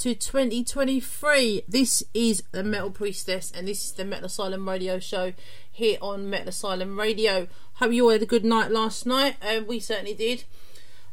to 0.00 0.14
2023. 0.14 1.64
This 1.68 2.02
is 2.14 2.42
the 2.52 2.64
Metal 2.64 2.90
Priestess, 2.90 3.52
and 3.54 3.68
this 3.68 3.84
is 3.84 3.92
the 3.92 4.04
Metal 4.06 4.24
Asylum 4.24 4.66
Radio 4.66 4.98
Show 4.98 5.34
here 5.70 5.98
on 6.00 6.30
Metal 6.30 6.48
Asylum 6.48 6.98
Radio. 6.98 7.48
Hope 7.74 7.92
you 7.92 8.04
all 8.04 8.12
had 8.12 8.22
a 8.22 8.26
good 8.26 8.42
night 8.42 8.70
last 8.70 9.04
night. 9.04 9.36
Um, 9.46 9.66
we 9.66 9.78
certainly 9.78 10.14
did. 10.14 10.44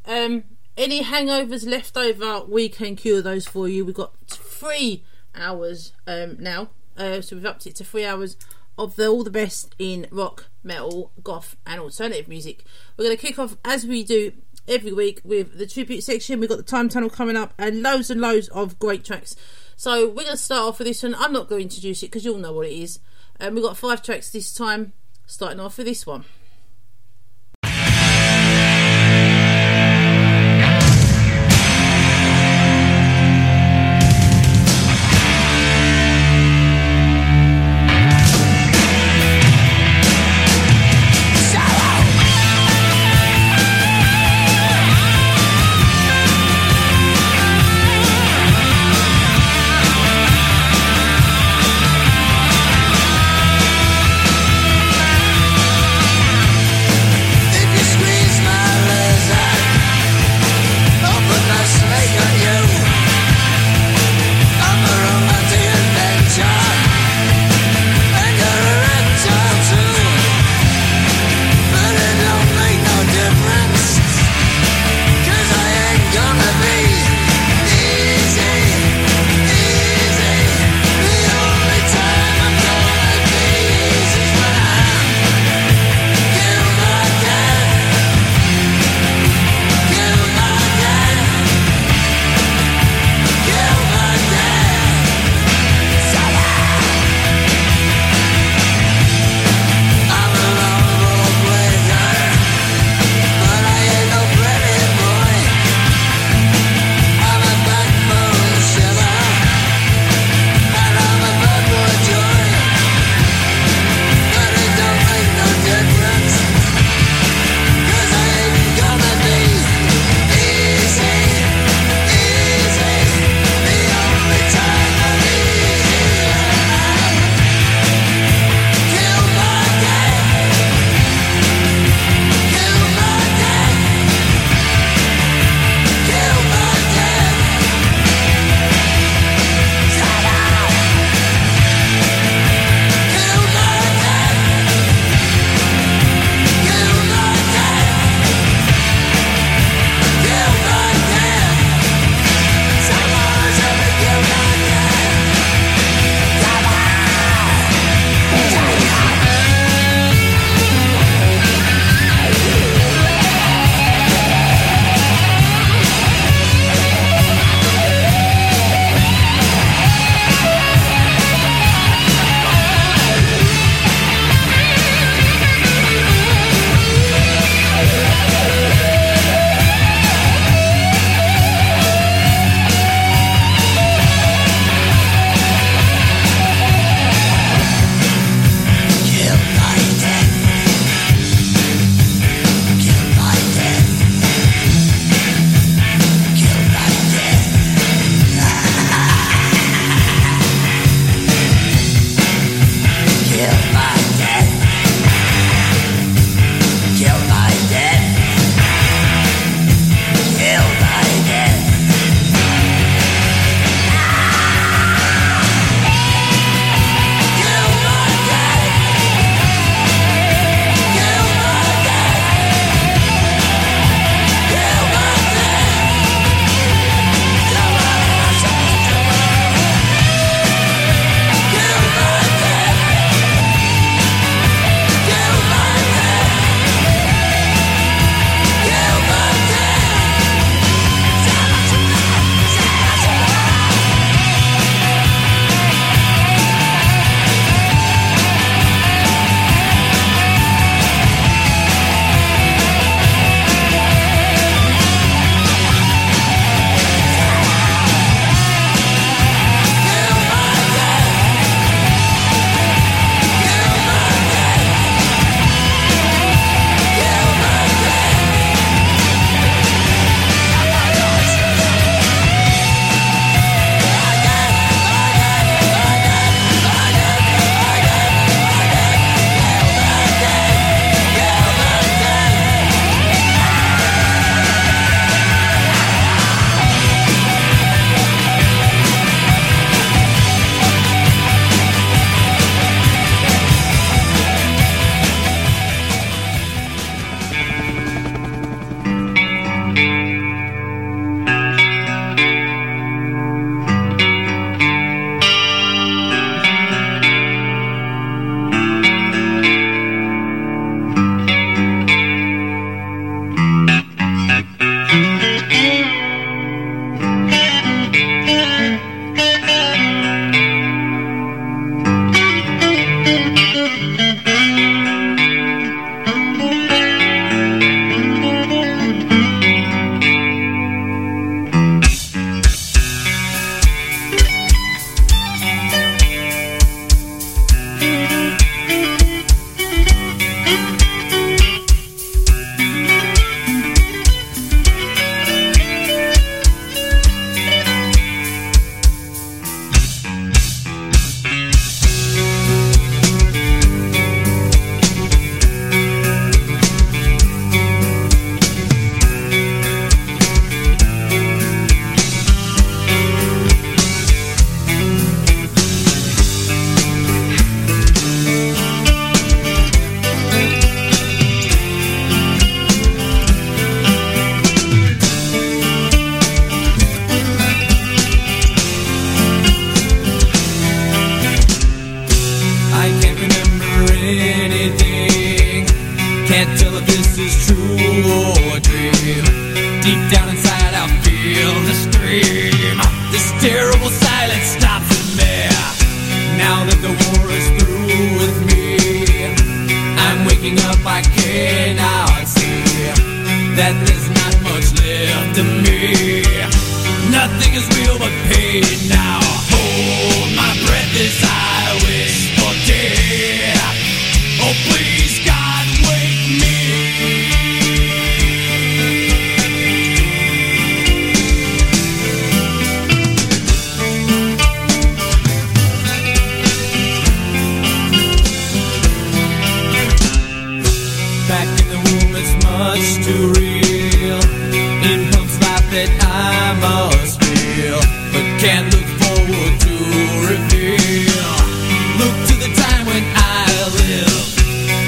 Um, 0.05 0.45
any 0.77 1.03
hangovers 1.03 1.67
left 1.67 1.97
over, 1.97 2.45
we 2.45 2.69
can 2.69 2.95
cure 2.95 3.21
those 3.21 3.45
for 3.45 3.67
you. 3.67 3.83
We've 3.83 3.93
got 3.93 4.13
three 4.25 5.03
hours 5.35 5.91
um, 6.07 6.37
now, 6.39 6.69
uh, 6.95 7.19
so 7.19 7.35
we've 7.35 7.45
upped 7.45 7.67
it 7.67 7.75
to 7.75 7.83
three 7.83 8.05
hours 8.05 8.37
of 8.77 8.95
the 8.95 9.07
all 9.07 9.25
the 9.25 9.29
best 9.29 9.75
in 9.77 10.07
rock, 10.11 10.49
metal, 10.63 11.11
goth, 11.21 11.57
and 11.65 11.81
alternative 11.81 12.29
music. 12.29 12.63
We're 12.95 13.03
going 13.05 13.17
to 13.17 13.21
kick 13.21 13.37
off 13.37 13.57
as 13.65 13.85
we 13.85 14.05
do 14.05 14.31
every 14.67 14.91
week 14.91 15.22
with 15.23 15.57
the 15.57 15.65
tribute 15.65 16.03
section. 16.03 16.39
We've 16.39 16.50
got 16.50 16.57
the 16.57 16.63
time 16.63 16.89
tunnel 16.89 17.09
coming 17.09 17.38
up 17.38 17.53
and 17.57 17.81
loads 17.81 18.09
and 18.09 18.21
loads 18.21 18.47
of 18.50 18.80
great 18.80 19.03
tracks. 19.03 19.36
So 19.75 20.07
we're 20.07 20.24
going 20.24 20.27
to 20.27 20.38
start 20.38 20.63
off 20.63 20.80
with 20.80 20.88
this 20.88 21.03
one. 21.03 21.15
I'm 21.15 21.33
not 21.33 21.47
going 21.47 21.59
to 21.59 21.63
introduce 21.63 22.03
it 22.03 22.07
because 22.07 22.25
you'll 22.25 22.39
know 22.39 22.53
what 22.53 22.68
it 22.68 22.74
is. 22.74 23.00
And 23.39 23.50
um, 23.50 23.56
we've 23.56 23.63
got 23.63 23.77
five 23.77 24.01
tracks 24.01 24.31
this 24.31 24.53
time, 24.53 24.94
starting 25.25 25.59
off 25.59 25.77
with 25.77 25.88
this 25.88 26.06
one. 26.06 26.25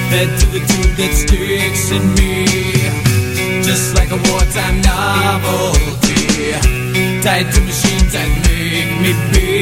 Head 0.09 0.39
to 0.39 0.45
the 0.47 0.59
tune 0.59 0.95
that 0.97 1.13
sticks 1.13 1.91
in 1.91 2.01
me. 2.17 2.45
Just 3.61 3.93
like 3.93 4.09
a 4.09 4.17
wartime 4.17 4.81
novelty. 4.81 6.49
Tied 7.21 7.45
to 7.53 7.61
machines 7.61 8.13
that 8.17 8.25
make 8.49 8.89
me 9.05 9.13
be. 9.29 9.61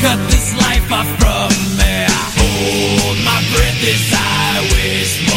Cut 0.00 0.16
this 0.32 0.56
life 0.56 0.88
off 0.90 1.10
from 1.20 1.52
me. 1.76 2.08
Hold 2.40 3.18
my 3.20 3.40
breath 3.52 3.84
as 3.84 4.08
I 4.16 4.64
wish 4.72 5.27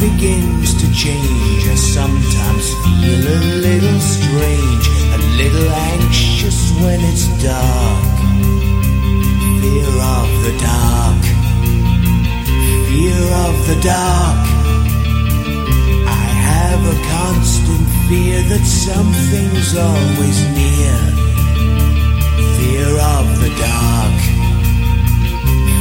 begins 0.00 0.72
to 0.80 0.86
change, 0.94 1.62
I 1.68 1.74
sometimes 1.74 2.66
feel 2.82 3.20
a 3.20 3.40
little 3.60 4.00
strange, 4.00 4.84
a 5.12 5.20
little 5.36 5.68
anxious 5.92 6.72
when 6.80 7.00
it's 7.04 7.28
dark. 7.44 8.04
Fear 9.60 9.92
of 10.16 10.28
the 10.46 10.54
dark, 10.56 11.22
fear 12.88 13.24
of 13.44 13.54
the 13.68 13.78
dark. 13.84 14.40
I 16.08 16.26
have 16.48 16.80
a 16.80 16.98
constant 17.12 17.84
fear 18.08 18.40
that 18.52 18.64
something's 18.64 19.76
always 19.76 20.38
near. 20.56 20.96
Fear 22.56 22.90
of 23.16 23.26
the 23.44 23.52
dark, 23.68 24.18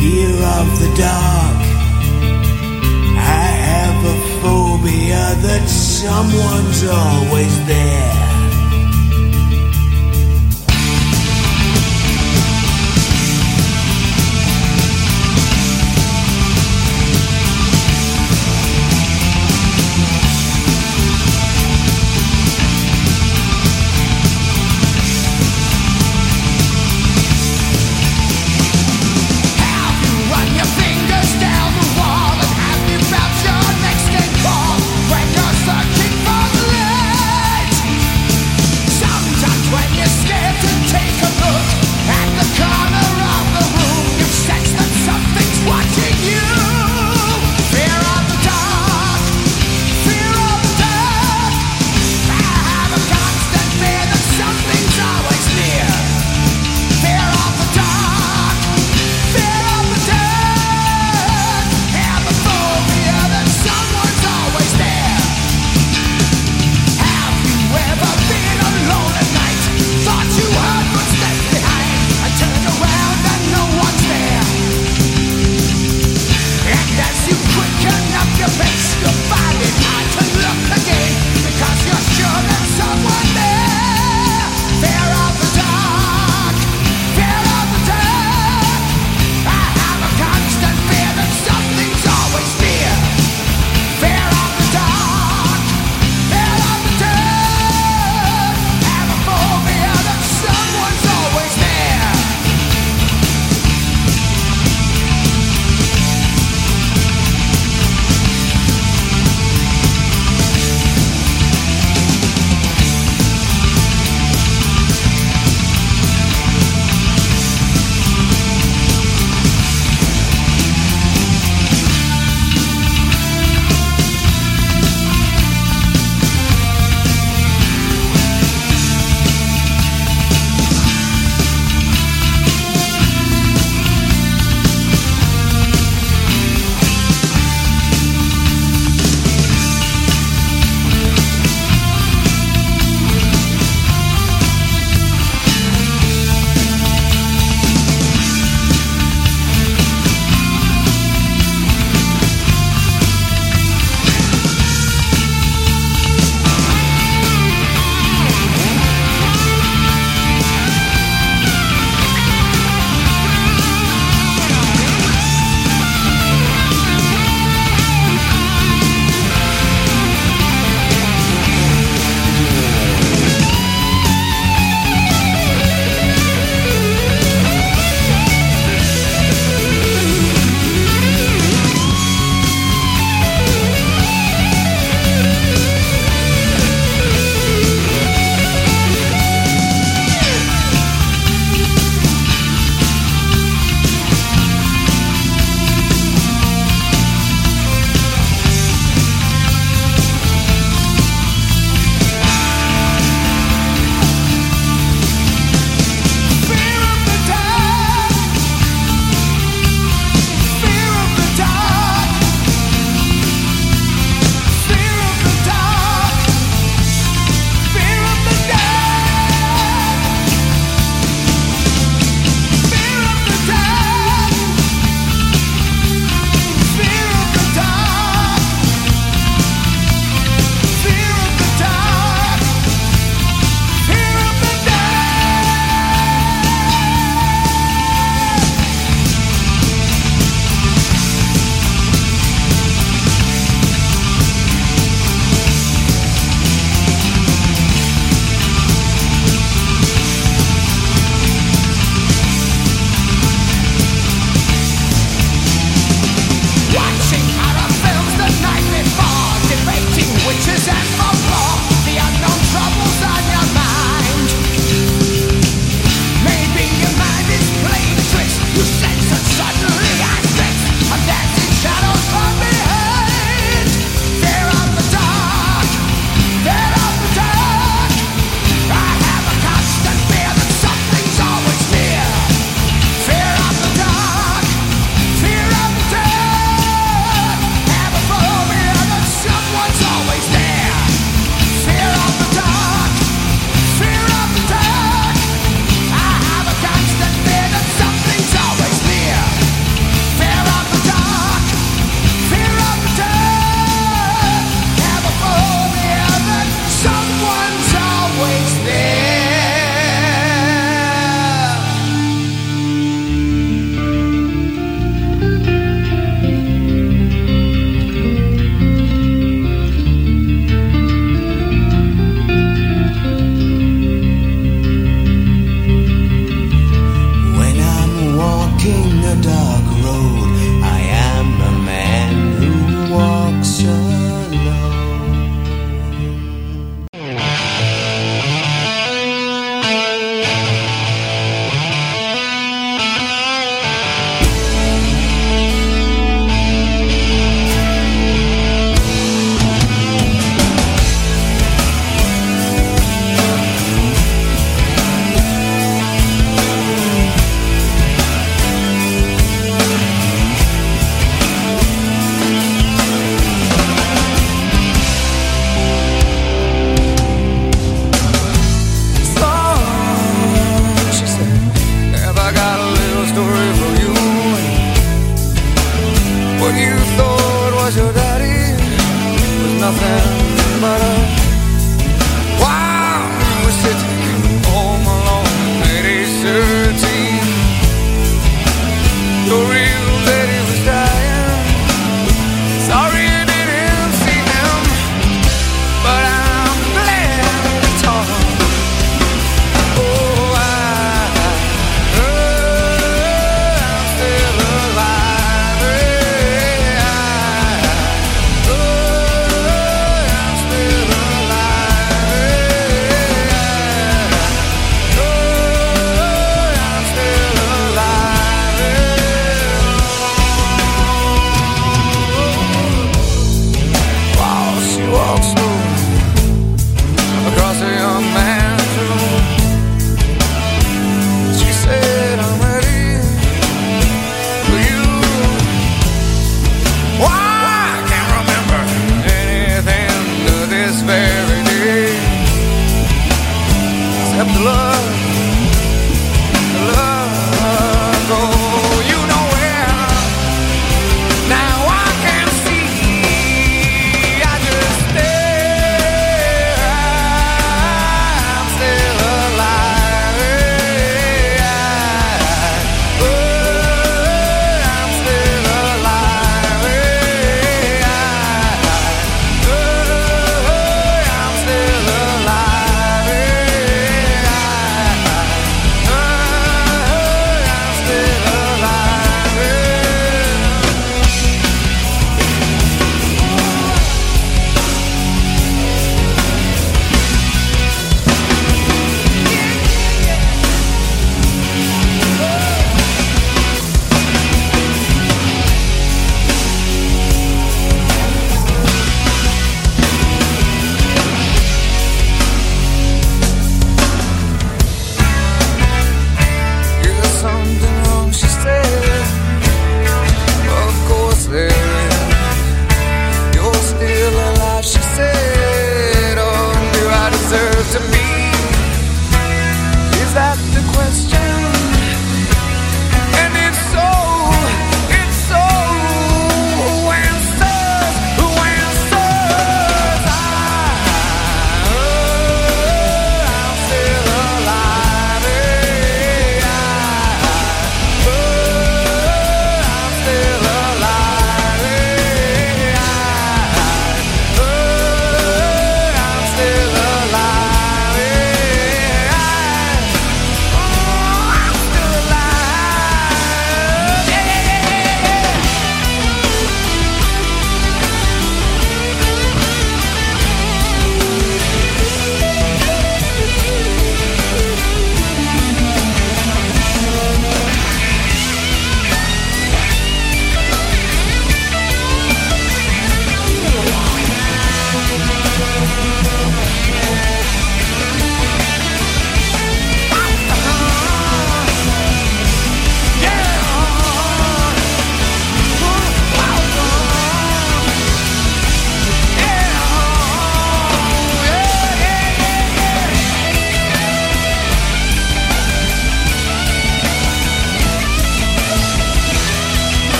fear 0.00 0.34
of 0.60 0.66
the 0.82 0.92
dark. 1.00 1.61
A 4.04 4.14
phobia 4.42 5.36
that 5.46 5.68
someone's 5.68 6.82
always 6.82 7.66
there. 7.66 8.31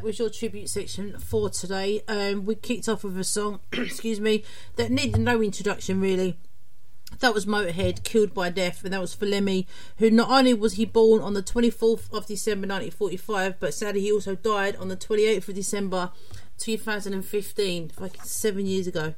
That 0.00 0.06
was 0.06 0.18
your 0.18 0.30
tribute 0.30 0.70
section 0.70 1.18
for 1.18 1.50
today. 1.50 2.00
Um, 2.08 2.46
we 2.46 2.54
kicked 2.54 2.88
off 2.88 3.04
with 3.04 3.18
a 3.18 3.24
song, 3.24 3.60
excuse 3.72 4.18
me, 4.18 4.44
that 4.76 4.90
needed 4.90 5.20
no 5.20 5.42
introduction 5.42 6.00
really. 6.00 6.38
That 7.18 7.34
was 7.34 7.44
Motorhead, 7.44 8.02
Killed 8.02 8.32
by 8.32 8.48
Death, 8.48 8.82
and 8.82 8.94
that 8.94 9.00
was 9.02 9.12
for 9.12 9.26
Lemmy, 9.26 9.66
who 9.98 10.10
not 10.10 10.30
only 10.30 10.54
was 10.54 10.74
he 10.74 10.86
born 10.86 11.20
on 11.20 11.34
the 11.34 11.42
24th 11.42 12.10
of 12.14 12.24
December 12.24 12.66
1945, 12.66 13.60
but 13.60 13.74
sadly 13.74 14.00
he 14.00 14.10
also 14.10 14.36
died 14.36 14.74
on 14.76 14.88
the 14.88 14.96
28th 14.96 15.48
of 15.48 15.54
December 15.54 16.12
2015, 16.56 17.90
like 17.98 18.24
seven 18.24 18.64
years 18.64 18.86
ago. 18.86 19.12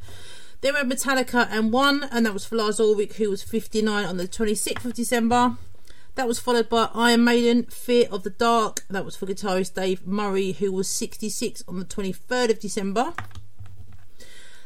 Then 0.63 0.75
we 0.75 0.79
had 0.79 0.91
Metallica 0.91 1.47
and 1.49 1.73
One, 1.73 2.09
and 2.11 2.27
that 2.27 2.33
was 2.33 2.45
for 2.45 2.57
Lars 2.57 2.81
Ulrich, 2.81 3.13
who 3.19 3.31
was 3.31 3.45
59 3.45 4.05
on 4.05 4.17
the 4.17 4.27
26th 4.27 4.85
of 4.85 4.95
December. 4.95 5.59
That 6.15 6.29
was 6.29 6.39
followed 6.39 6.69
by 6.69 6.91
Iron 6.95 7.25
Maiden, 7.25 7.65
Fear 7.65 8.09
of 8.11 8.23
the 8.23 8.31
Dark. 8.31 8.85
That 8.91 9.05
was 9.05 9.17
for 9.17 9.27
guitarist 9.27 9.75
Dave 9.75 10.07
Murray, 10.07 10.53
who 10.53 10.71
was 10.71 10.87
66 10.89 11.65
on 11.67 11.79
the 11.79 11.87
23rd 11.87 12.51
of 12.51 12.61
December. 12.61 13.15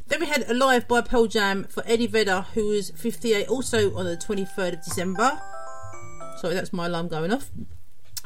Then 0.09 0.21
we 0.21 0.27
had 0.27 0.49
Alive 0.51 0.89
by 0.89 1.03
Pearl 1.03 1.27
Jam 1.27 1.65
for 1.65 1.85
Eddie 1.87 2.09
Vedder, 2.09 2.47
who 2.55 2.69
was 2.69 2.91
58 2.91 3.49
also 3.49 3.95
on 3.97 4.07
the 4.07 4.17
23rd 4.17 4.75
of 4.75 4.85
December. 4.85 5.41
Sorry, 6.39 6.55
that's 6.55 6.73
my 6.73 6.87
alarm 6.87 7.09
going 7.09 7.33
off. 7.33 7.51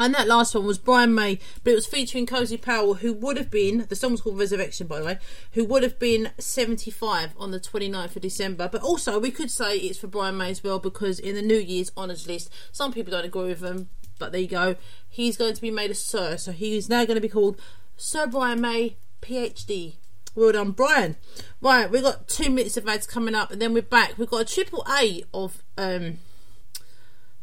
And 0.00 0.14
that 0.14 0.26
last 0.26 0.54
one 0.54 0.64
was 0.64 0.78
Brian 0.78 1.14
May, 1.14 1.38
but 1.62 1.72
it 1.72 1.74
was 1.74 1.86
featuring 1.86 2.24
Cozy 2.24 2.56
Powell, 2.56 2.94
who 2.94 3.12
would 3.12 3.36
have 3.36 3.50
been, 3.50 3.84
the 3.90 3.94
song 3.94 4.12
was 4.12 4.22
called 4.22 4.38
Resurrection, 4.38 4.86
by 4.86 4.98
the 4.98 5.04
way, 5.04 5.18
who 5.52 5.62
would 5.66 5.82
have 5.82 5.98
been 5.98 6.30
75 6.38 7.34
on 7.36 7.50
the 7.50 7.60
29th 7.60 8.16
of 8.16 8.22
December. 8.22 8.66
But 8.66 8.80
also, 8.80 9.18
we 9.18 9.30
could 9.30 9.50
say 9.50 9.76
it's 9.76 9.98
for 9.98 10.06
Brian 10.06 10.38
May 10.38 10.52
as 10.52 10.64
well, 10.64 10.78
because 10.78 11.18
in 11.18 11.34
the 11.34 11.42
New 11.42 11.58
Year's 11.58 11.92
Honours 11.98 12.26
list, 12.26 12.50
some 12.72 12.94
people 12.94 13.10
don't 13.10 13.26
agree 13.26 13.48
with 13.48 13.62
him, 13.62 13.90
but 14.18 14.32
there 14.32 14.40
you 14.40 14.48
go. 14.48 14.76
He's 15.06 15.36
going 15.36 15.52
to 15.52 15.60
be 15.60 15.70
made 15.70 15.90
a 15.90 15.94
Sir, 15.94 16.38
so 16.38 16.52
he 16.52 16.78
is 16.78 16.88
now 16.88 17.04
going 17.04 17.16
to 17.16 17.20
be 17.20 17.28
called 17.28 17.60
Sir 17.98 18.26
Brian 18.26 18.62
May, 18.62 18.96
PhD. 19.20 19.96
Well 20.34 20.52
done, 20.52 20.70
Brian. 20.70 21.16
Right, 21.60 21.90
we've 21.90 22.02
got 22.02 22.26
two 22.26 22.48
minutes 22.48 22.78
of 22.78 22.88
ads 22.88 23.06
coming 23.06 23.34
up, 23.34 23.50
and 23.50 23.60
then 23.60 23.74
we're 23.74 23.82
back. 23.82 24.16
We've 24.16 24.30
got 24.30 24.40
a 24.40 24.44
triple 24.46 24.82
A 24.98 25.24
of 25.34 25.62
um, 25.76 26.20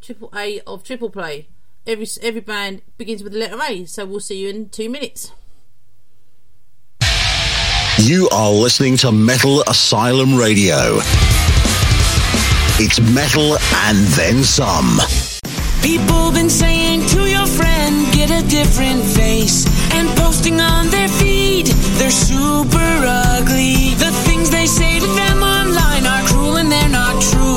triple 0.02 0.32
A 0.36 0.60
of 0.62 0.84
triple 0.84 1.12
play. 1.12 1.50
Every 1.88 2.06
every 2.22 2.42
band 2.42 2.82
begins 2.98 3.24
with 3.24 3.32
the 3.32 3.40
letter 3.40 3.58
A, 3.64 3.86
so 3.86 4.06
we'll 4.06 4.20
see 4.20 4.40
you 4.40 4.50
in 4.50 4.68
two 4.68 4.90
minutes. 4.90 5.32
You 7.98 8.28
are 8.30 8.52
listening 8.52 8.98
to 8.98 9.12
Metal 9.14 9.64
Asylum 9.70 10.36
Radio. 10.36 11.00
It's 12.78 13.00
metal 13.00 13.58
and 13.88 13.98
then 14.20 14.44
some. 14.44 15.00
People 15.82 16.34
been 16.34 16.50
saying 16.50 17.08
to 17.08 17.22
your 17.26 17.48
friend, 17.48 18.06
get 18.14 18.32
a 18.32 18.46
different 18.50 19.06
face. 19.06 19.66
And 19.94 20.10
posting 20.18 20.60
on 20.60 20.90
their 20.90 21.08
feed, 21.08 21.68
they're 21.98 22.12
super 22.12 22.68
ugly. 22.78 23.96
The 23.96 24.12
things 24.28 24.50
they 24.50 24.66
say 24.66 25.00
to 25.00 25.08
them 25.08 25.42
online 25.42 26.06
are 26.06 26.28
cruel 26.28 26.58
and 26.58 26.70
they're 26.70 26.90
not 26.90 27.22
true. 27.22 27.57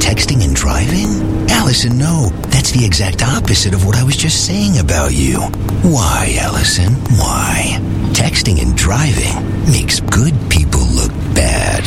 texting 0.00 0.44
and 0.44 0.54
driving? 0.54 1.50
Allison, 1.50 1.98
no. 1.98 2.30
That's 2.48 2.70
the 2.70 2.84
exact 2.84 3.22
opposite 3.22 3.74
of 3.74 3.84
what 3.84 3.96
I 3.96 4.04
was 4.04 4.16
just 4.16 4.46
saying 4.46 4.78
about 4.78 5.12
you. 5.12 5.40
Why, 5.82 6.36
Allison? 6.40 6.92
Why? 7.16 7.78
Texting 8.12 8.60
and 8.62 8.76
driving 8.76 9.34
makes 9.70 10.00
good 10.00 10.34
people 10.50 10.80
look 10.80 11.12
bad. 11.34 11.84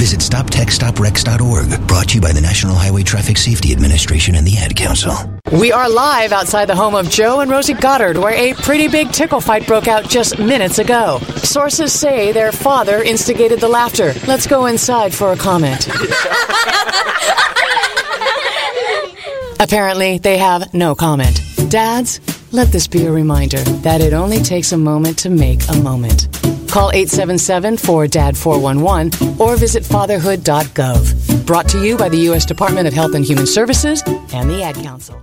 Visit 0.00 0.20
StopTextsStopWrecks.org, 0.20 1.86
brought 1.86 2.08
to 2.08 2.14
you 2.14 2.22
by 2.22 2.32
the 2.32 2.40
National 2.40 2.74
Highway 2.74 3.02
Traffic 3.02 3.36
Safety 3.36 3.70
Administration 3.70 4.34
and 4.34 4.46
the 4.46 4.56
Ad 4.56 4.74
Council. 4.74 5.12
We 5.52 5.72
are 5.72 5.90
live 5.90 6.32
outside 6.32 6.70
the 6.70 6.74
home 6.74 6.94
of 6.94 7.10
Joe 7.10 7.40
and 7.40 7.50
Rosie 7.50 7.74
Goddard, 7.74 8.16
where 8.16 8.32
a 8.32 8.54
pretty 8.54 8.88
big 8.88 9.12
tickle 9.12 9.42
fight 9.42 9.66
broke 9.66 9.88
out 9.88 10.08
just 10.08 10.38
minutes 10.38 10.78
ago. 10.78 11.18
Sources 11.42 11.92
say 11.92 12.32
their 12.32 12.50
father 12.50 13.02
instigated 13.02 13.60
the 13.60 13.68
laughter. 13.68 14.14
Let's 14.26 14.46
go 14.46 14.64
inside 14.64 15.12
for 15.12 15.32
a 15.32 15.36
comment. 15.36 15.86
Apparently, 19.60 20.16
they 20.16 20.38
have 20.38 20.72
no 20.72 20.94
comment. 20.94 21.42
Dads, 21.68 22.20
let 22.52 22.68
this 22.68 22.86
be 22.86 23.04
a 23.04 23.12
reminder 23.12 23.60
that 23.82 24.00
it 24.00 24.14
only 24.14 24.38
takes 24.38 24.72
a 24.72 24.78
moment 24.78 25.18
to 25.18 25.28
make 25.28 25.60
a 25.68 25.76
moment. 25.76 26.26
Call 26.70 26.92
877 26.92 27.76
4DAD 27.76 28.36
411 28.36 29.40
or 29.40 29.56
visit 29.56 29.84
fatherhood.gov. 29.84 31.44
Brought 31.44 31.68
to 31.70 31.84
you 31.84 31.96
by 31.96 32.08
the 32.08 32.18
U.S. 32.30 32.46
Department 32.46 32.86
of 32.86 32.94
Health 32.94 33.14
and 33.14 33.24
Human 33.24 33.46
Services 33.46 34.02
and 34.32 34.48
the 34.48 34.62
Ad 34.62 34.76
Council. 34.76 35.20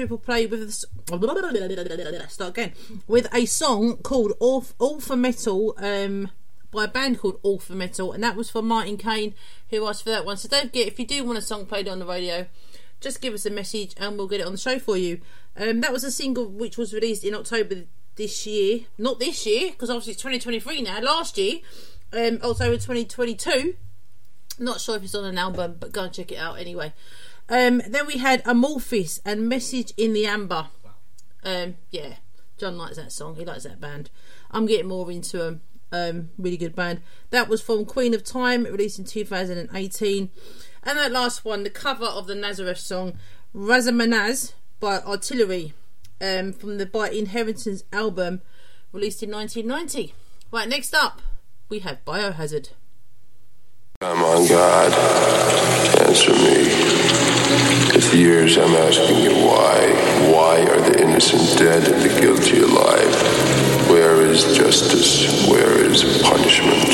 Triple 0.00 0.16
play 0.16 0.46
with 0.46 0.62
a, 0.62 0.72
start 2.30 2.50
again 2.56 2.72
with 3.06 3.28
a 3.34 3.44
song 3.44 3.98
called 3.98 4.32
All, 4.40 4.64
All 4.78 4.98
for 4.98 5.14
Metal 5.14 5.74
um, 5.76 6.30
by 6.70 6.84
a 6.84 6.88
band 6.88 7.18
called 7.18 7.38
All 7.42 7.58
for 7.58 7.74
Metal, 7.74 8.10
and 8.10 8.24
that 8.24 8.34
was 8.34 8.48
for 8.48 8.62
Martin 8.62 8.96
Kane 8.96 9.34
who 9.68 9.86
asked 9.86 10.04
for 10.04 10.08
that 10.08 10.24
one. 10.24 10.38
So 10.38 10.48
don't 10.48 10.68
forget 10.68 10.86
if 10.86 10.98
you 10.98 11.06
do 11.06 11.22
want 11.22 11.36
a 11.36 11.42
song 11.42 11.66
played 11.66 11.86
on 11.86 11.98
the 11.98 12.06
radio, 12.06 12.46
just 13.02 13.20
give 13.20 13.34
us 13.34 13.44
a 13.44 13.50
message 13.50 13.92
and 13.98 14.16
we'll 14.16 14.26
get 14.26 14.40
it 14.40 14.46
on 14.46 14.52
the 14.52 14.58
show 14.58 14.78
for 14.78 14.96
you. 14.96 15.20
Um, 15.54 15.82
that 15.82 15.92
was 15.92 16.02
a 16.02 16.10
single 16.10 16.48
which 16.48 16.78
was 16.78 16.94
released 16.94 17.22
in 17.22 17.34
October 17.34 17.82
this 18.16 18.46
year, 18.46 18.86
not 18.96 19.18
this 19.18 19.44
year 19.44 19.70
because 19.72 19.90
obviously 19.90 20.12
it's 20.12 20.22
2023 20.22 20.80
now. 20.80 20.98
Last 21.00 21.36
year, 21.36 21.58
um, 22.14 22.38
October 22.42 22.78
2022. 22.78 23.76
Not 24.58 24.80
sure 24.80 24.96
if 24.96 25.02
it's 25.02 25.14
on 25.14 25.26
an 25.26 25.36
album, 25.36 25.76
but 25.78 25.92
go 25.92 26.04
and 26.04 26.12
check 26.12 26.32
it 26.32 26.38
out 26.38 26.58
anyway. 26.58 26.94
Um, 27.50 27.82
then 27.86 28.06
we 28.06 28.18
had 28.18 28.44
Amorphis 28.44 29.20
and 29.24 29.48
Message 29.48 29.92
in 29.96 30.12
the 30.12 30.24
Amber. 30.24 30.68
Um, 31.42 31.74
yeah, 31.90 32.14
John 32.56 32.78
likes 32.78 32.96
that 32.96 33.10
song. 33.10 33.34
He 33.34 33.44
likes 33.44 33.64
that 33.64 33.80
band. 33.80 34.08
I'm 34.52 34.66
getting 34.66 34.88
more 34.88 35.10
into 35.10 35.38
them. 35.38 35.60
Um, 35.92 36.30
really 36.38 36.56
good 36.56 36.76
band. 36.76 37.00
That 37.30 37.48
was 37.48 37.60
from 37.60 37.84
Queen 37.84 38.14
of 38.14 38.22
Time, 38.22 38.62
released 38.62 39.00
in 39.00 39.04
2018. 39.04 40.30
And 40.84 40.98
that 40.98 41.10
last 41.10 41.44
one, 41.44 41.64
the 41.64 41.70
cover 41.70 42.04
of 42.04 42.28
the 42.28 42.36
Nazareth 42.36 42.78
song, 42.78 43.14
Razamanaz 43.52 44.52
by 44.78 44.98
Artillery, 44.98 45.72
um, 46.20 46.52
from 46.52 46.78
the 46.78 46.86
By 46.86 47.10
Inheritance 47.10 47.82
album, 47.92 48.42
released 48.92 49.24
in 49.24 49.32
1990. 49.32 50.14
Right, 50.52 50.68
next 50.68 50.94
up, 50.94 51.20
we 51.68 51.80
have 51.80 52.04
Biohazard. 52.04 52.70
Come 54.00 54.22
on, 54.22 54.46
God, 54.46 54.92
answer 56.08 56.32
me. 56.32 56.89
Years 58.12 58.58
I'm 58.58 58.74
asking 58.74 59.18
you 59.18 59.30
why. 59.46 59.78
Why 60.32 60.60
are 60.62 60.80
the 60.80 61.00
innocent 61.00 61.56
dead 61.56 61.86
and 61.86 62.02
the 62.02 62.20
guilty 62.20 62.58
alive? 62.58 63.88
Where 63.88 64.22
is 64.22 64.42
justice? 64.56 65.48
Where 65.48 65.78
is 65.84 66.02
punishment? 66.20 66.88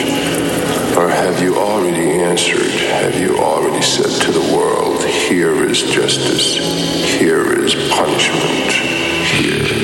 Or 0.95 1.09
have 1.09 1.43
you 1.43 1.57
already 1.57 2.21
answered? 2.21 2.71
Have 3.01 3.19
you 3.19 3.39
already 3.39 3.81
said 3.81 4.11
to 4.25 4.31
the 4.31 4.55
world, 4.55 5.03
here 5.05 5.65
is 5.65 5.83
justice, 5.85 6.59
here 7.19 7.65
is 7.65 7.75
punishment, 7.91 8.73
here 9.41 9.76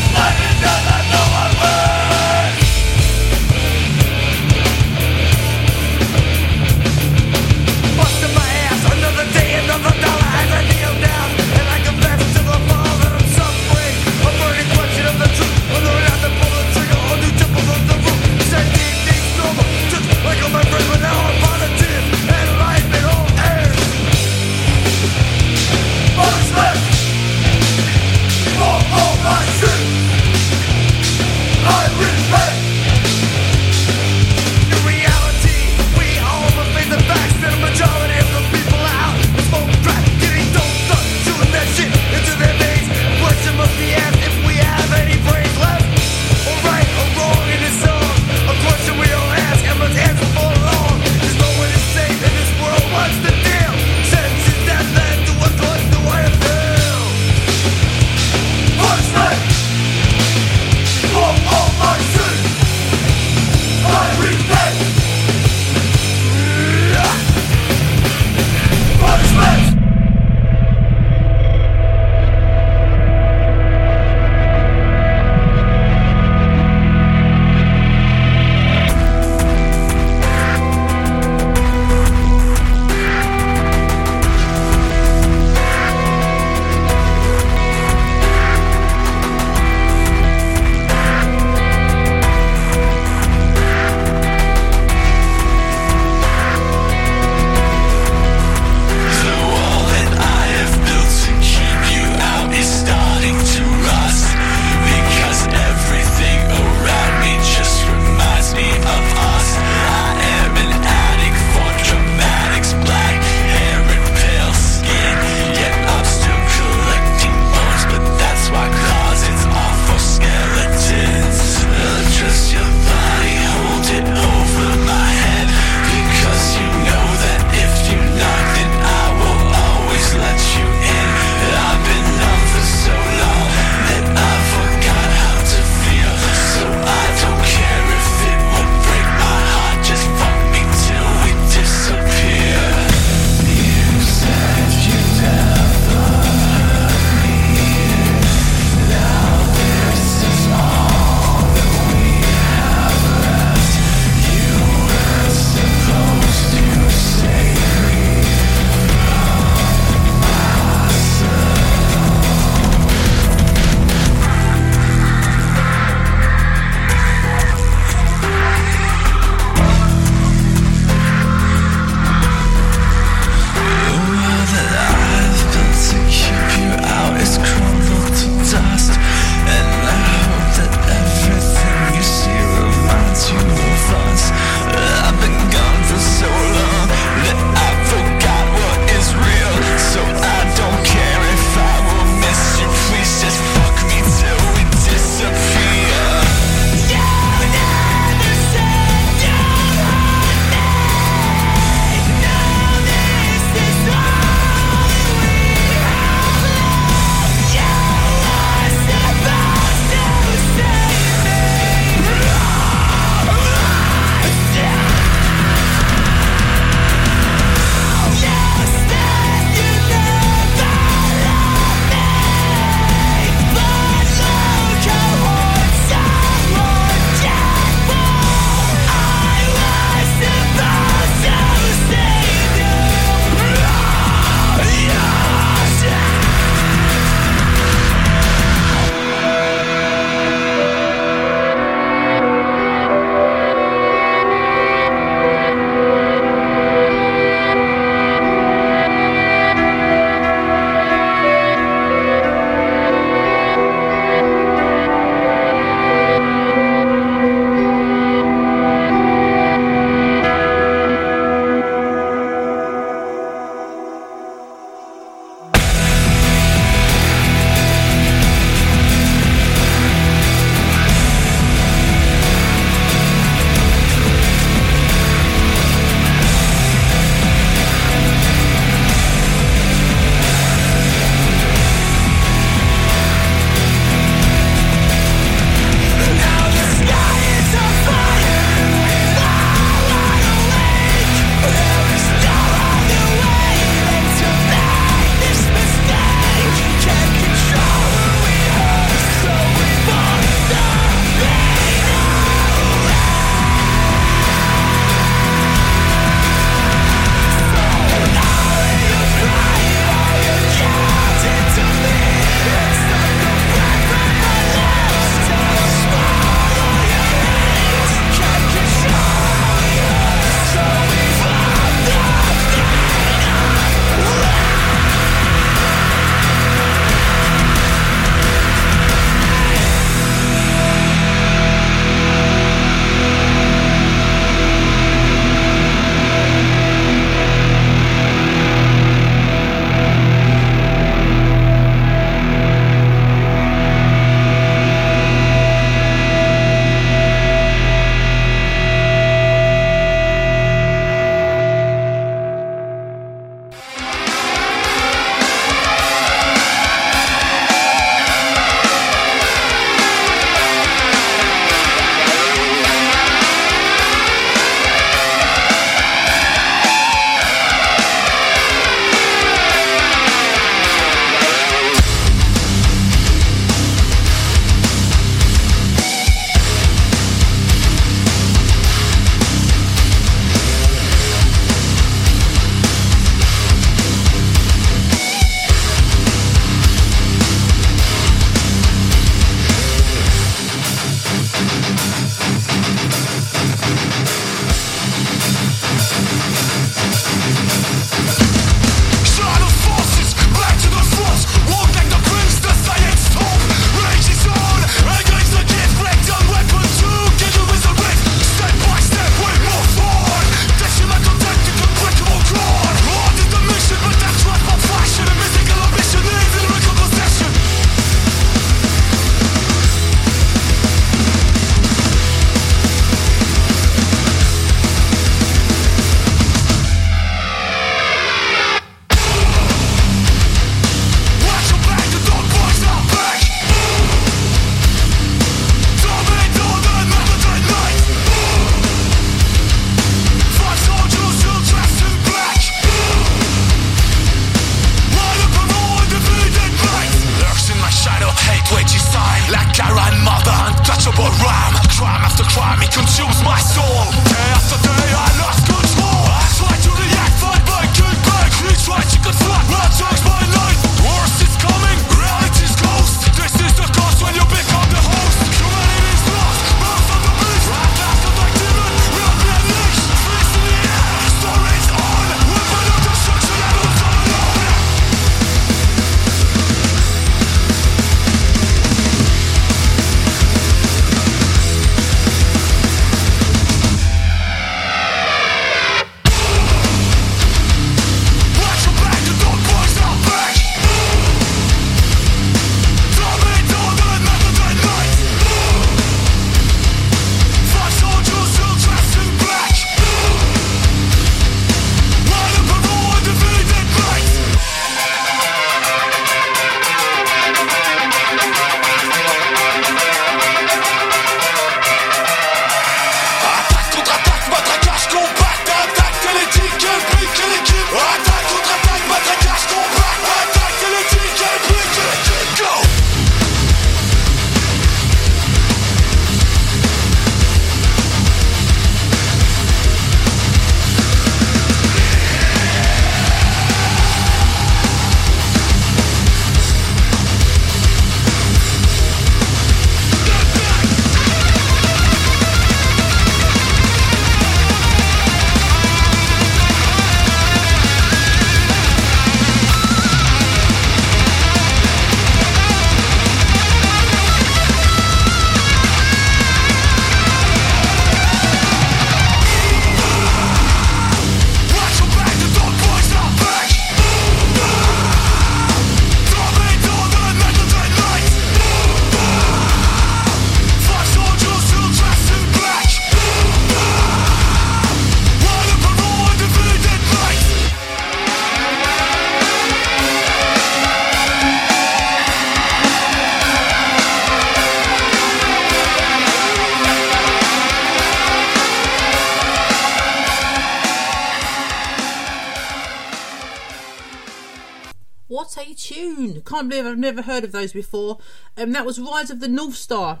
never 596.88 597.02
heard 597.02 597.24
of 597.24 597.32
those 597.32 597.52
before. 597.52 597.98
Um, 598.36 598.52
that 598.52 598.66
was 598.66 598.80
Rise 598.80 599.10
of 599.10 599.20
the 599.20 599.28
North 599.28 599.56
Star. 599.56 600.00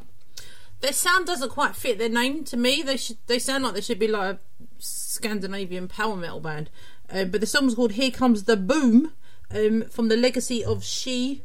Their 0.80 0.92
sound 0.92 1.26
doesn't 1.26 1.50
quite 1.50 1.76
fit 1.76 1.98
their 1.98 2.08
name 2.08 2.44
to 2.44 2.56
me. 2.56 2.82
They 2.82 2.96
should 2.96 3.18
they 3.26 3.38
sound 3.38 3.64
like 3.64 3.74
they 3.74 3.80
should 3.80 3.98
be 3.98 4.08
like 4.08 4.36
a 4.36 4.38
Scandinavian 4.78 5.88
power 5.88 6.16
metal 6.16 6.40
band. 6.40 6.70
Um, 7.10 7.30
but 7.30 7.40
the 7.40 7.46
song 7.46 7.74
called 7.74 7.92
"Here 7.92 8.10
Comes 8.10 8.44
the 8.44 8.56
Boom" 8.56 9.12
um, 9.50 9.82
from 9.90 10.08
the 10.08 10.16
Legacy 10.16 10.64
of 10.64 10.84
Shi. 10.84 11.42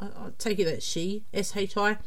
I, 0.00 0.06
I 0.06 0.30
take 0.38 0.58
it 0.58 0.64
that 0.64 0.82
Shi 0.82 1.24
S 1.34 1.56
H 1.56 1.76
I. 1.76 1.98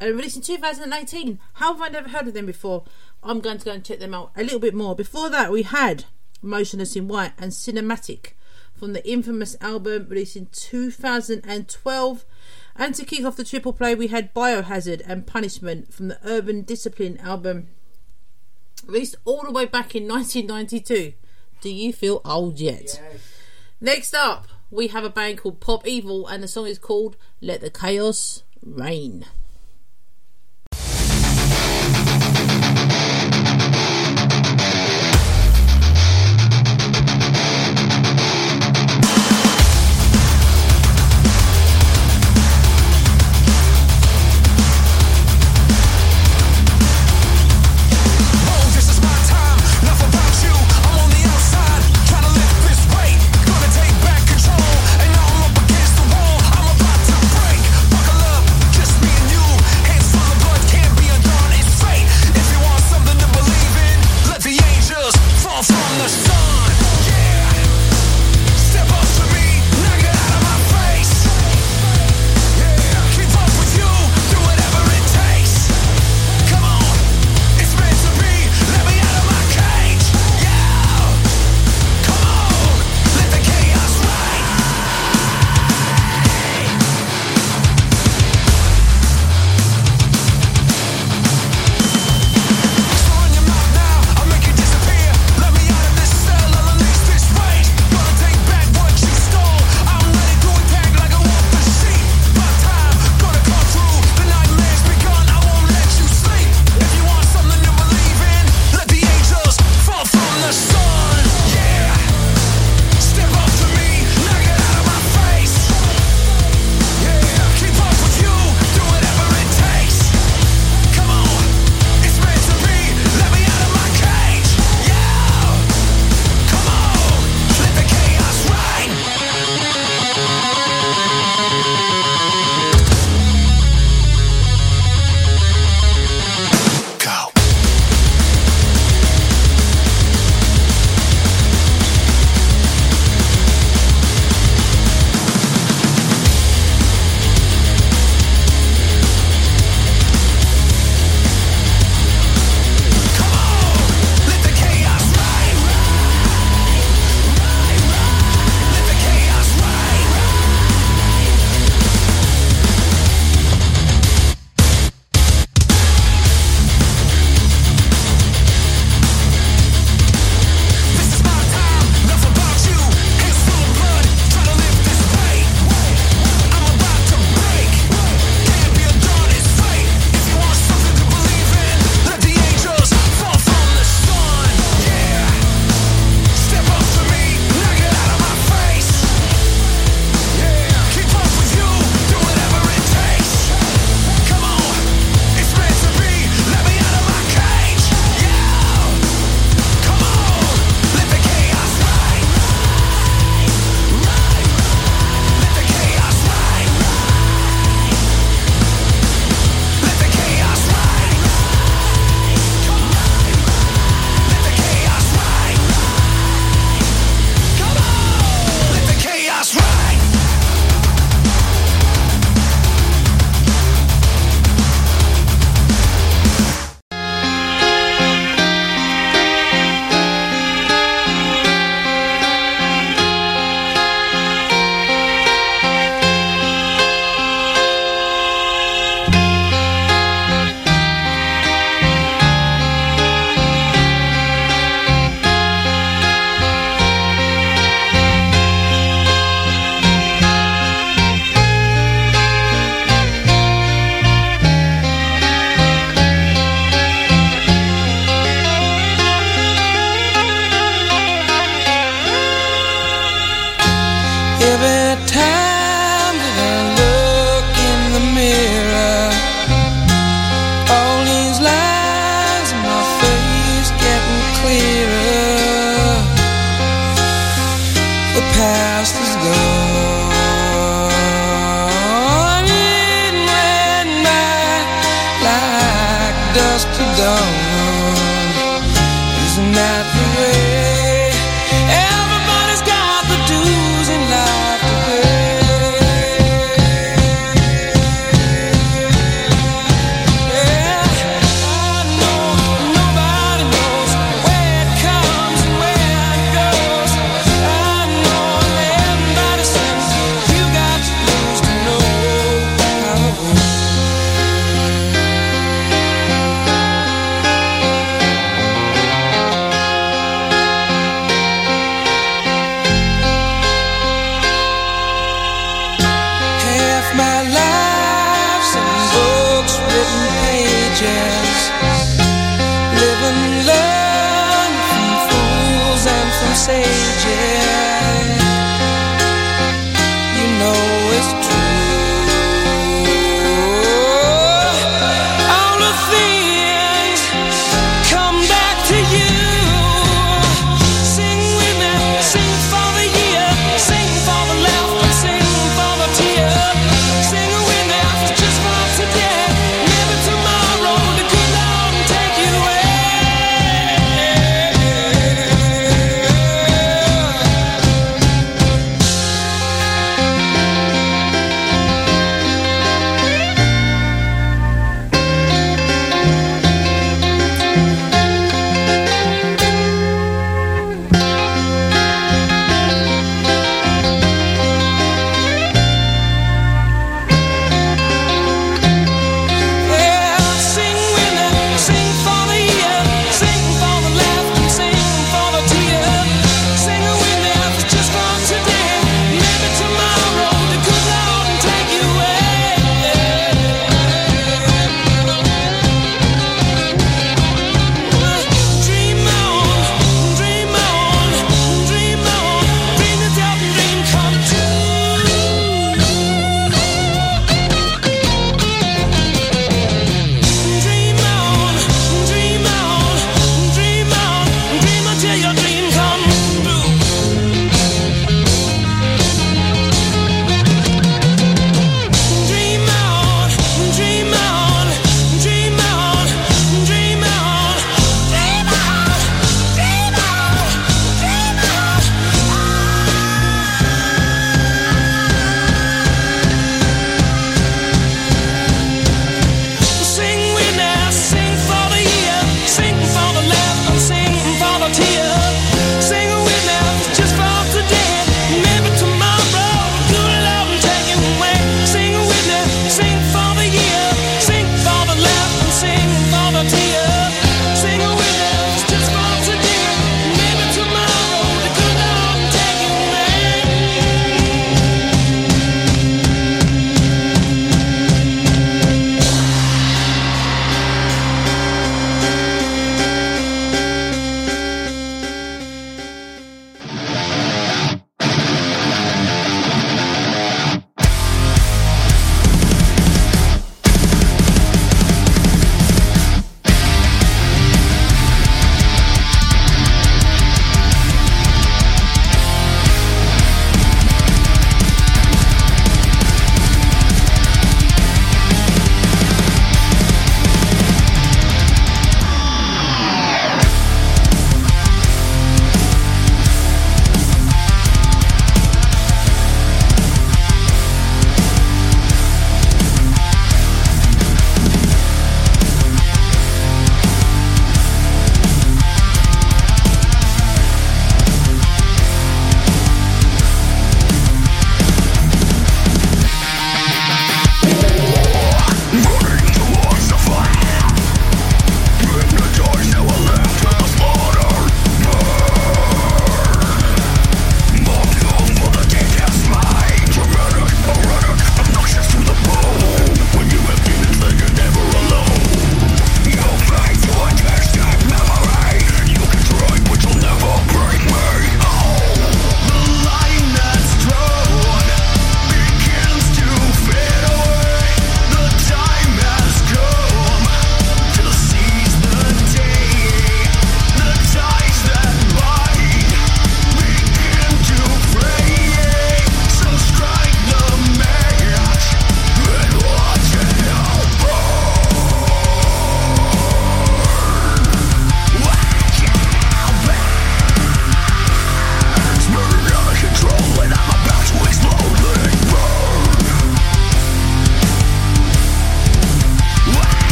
Uh, 0.00 0.12
released 0.12 0.36
in 0.36 0.42
2018. 0.42 1.40
How 1.54 1.72
have 1.72 1.82
I 1.82 1.88
never 1.88 2.10
heard 2.10 2.28
of 2.28 2.34
them 2.34 2.46
before? 2.46 2.84
I'm 3.22 3.40
going 3.40 3.58
to 3.58 3.64
go 3.64 3.72
and 3.72 3.84
check 3.84 3.98
them 3.98 4.14
out 4.14 4.30
a 4.36 4.44
little 4.44 4.60
bit 4.60 4.74
more. 4.74 4.94
Before 4.94 5.28
that, 5.30 5.50
we 5.50 5.62
had 5.62 6.04
Motionless 6.40 6.94
in 6.94 7.08
White 7.08 7.32
and 7.36 7.50
Cinematic 7.50 8.34
from 8.78 8.92
the 8.92 9.06
infamous 9.08 9.56
album 9.60 10.06
released 10.08 10.36
in 10.36 10.46
2012. 10.52 12.24
And 12.76 12.94
to 12.94 13.04
kick 13.04 13.24
off 13.24 13.36
the 13.36 13.44
triple 13.44 13.72
play, 13.72 13.94
we 13.94 14.06
had 14.06 14.32
Biohazard 14.32 15.02
and 15.06 15.26
Punishment 15.26 15.92
from 15.92 16.08
the 16.08 16.18
Urban 16.24 16.62
Discipline 16.62 17.18
album 17.18 17.68
released 18.86 19.16
all 19.24 19.42
the 19.42 19.50
way 19.50 19.66
back 19.66 19.94
in 19.94 20.06
1992. 20.06 21.12
Do 21.60 21.70
you 21.70 21.92
feel 21.92 22.20
old 22.24 22.60
yet? 22.60 23.02
Next 23.80 24.14
up, 24.14 24.46
we 24.70 24.88
have 24.88 25.04
a 25.04 25.10
band 25.10 25.38
called 25.38 25.60
Pop 25.60 25.86
Evil, 25.86 26.26
and 26.26 26.42
the 26.42 26.48
song 26.48 26.66
is 26.66 26.78
called 26.78 27.16
Let 27.40 27.60
the 27.60 27.70
Chaos 27.70 28.42
Reign. 28.62 29.24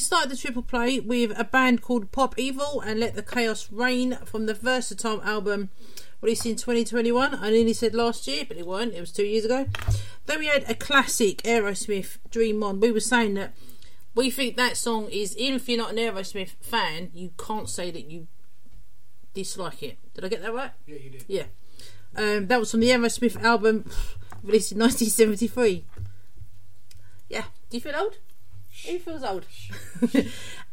Started 0.00 0.30
the 0.30 0.36
triple 0.36 0.62
play 0.62 0.98
with 0.98 1.32
a 1.38 1.44
band 1.44 1.82
called 1.82 2.10
Pop 2.10 2.38
Evil 2.38 2.80
and 2.80 2.98
Let 2.98 3.14
the 3.14 3.22
Chaos 3.22 3.70
Reign 3.70 4.18
from 4.24 4.46
the 4.46 4.54
Versatile 4.54 5.22
album 5.22 5.70
released 6.20 6.46
in 6.46 6.56
2021. 6.56 7.34
I 7.34 7.50
nearly 7.50 7.72
said 7.72 7.94
last 7.94 8.26
year, 8.26 8.44
but 8.46 8.56
it 8.56 8.66
weren't. 8.66 8.94
It 8.94 9.00
was 9.00 9.12
two 9.12 9.24
years 9.24 9.44
ago. 9.44 9.66
Then 10.26 10.40
we 10.40 10.46
had 10.46 10.68
a 10.68 10.74
classic 10.74 11.42
Aerosmith 11.42 12.18
Dream 12.30 12.62
On. 12.62 12.80
We 12.80 12.92
were 12.92 13.00
saying 13.00 13.34
that 13.34 13.54
we 14.14 14.30
think 14.30 14.56
that 14.56 14.76
song 14.76 15.08
is, 15.10 15.36
even 15.36 15.56
if 15.56 15.68
you're 15.68 15.78
not 15.78 15.92
an 15.92 15.96
Aerosmith 15.96 16.54
fan, 16.60 17.10
you 17.14 17.32
can't 17.38 17.68
say 17.68 17.90
that 17.90 18.10
you 18.10 18.26
dislike 19.34 19.82
it. 19.82 19.98
Did 20.14 20.24
I 20.24 20.28
get 20.28 20.42
that 20.42 20.52
right? 20.52 20.72
Yeah, 20.86 20.96
you 20.96 21.10
did. 21.10 21.24
Yeah. 21.28 21.44
Um, 22.16 22.48
that 22.48 22.58
was 22.58 22.70
from 22.72 22.80
the 22.80 22.88
Aerosmith 22.88 23.40
album 23.42 23.88
released 24.42 24.72
in 24.72 24.78
1973. 24.78 25.84
Yeah. 27.28 27.44
Do 27.68 27.76
you 27.76 27.80
feel 27.80 27.96
old? 27.96 28.18
Who 28.86 28.98
feels 28.98 29.22
old? 29.22 29.46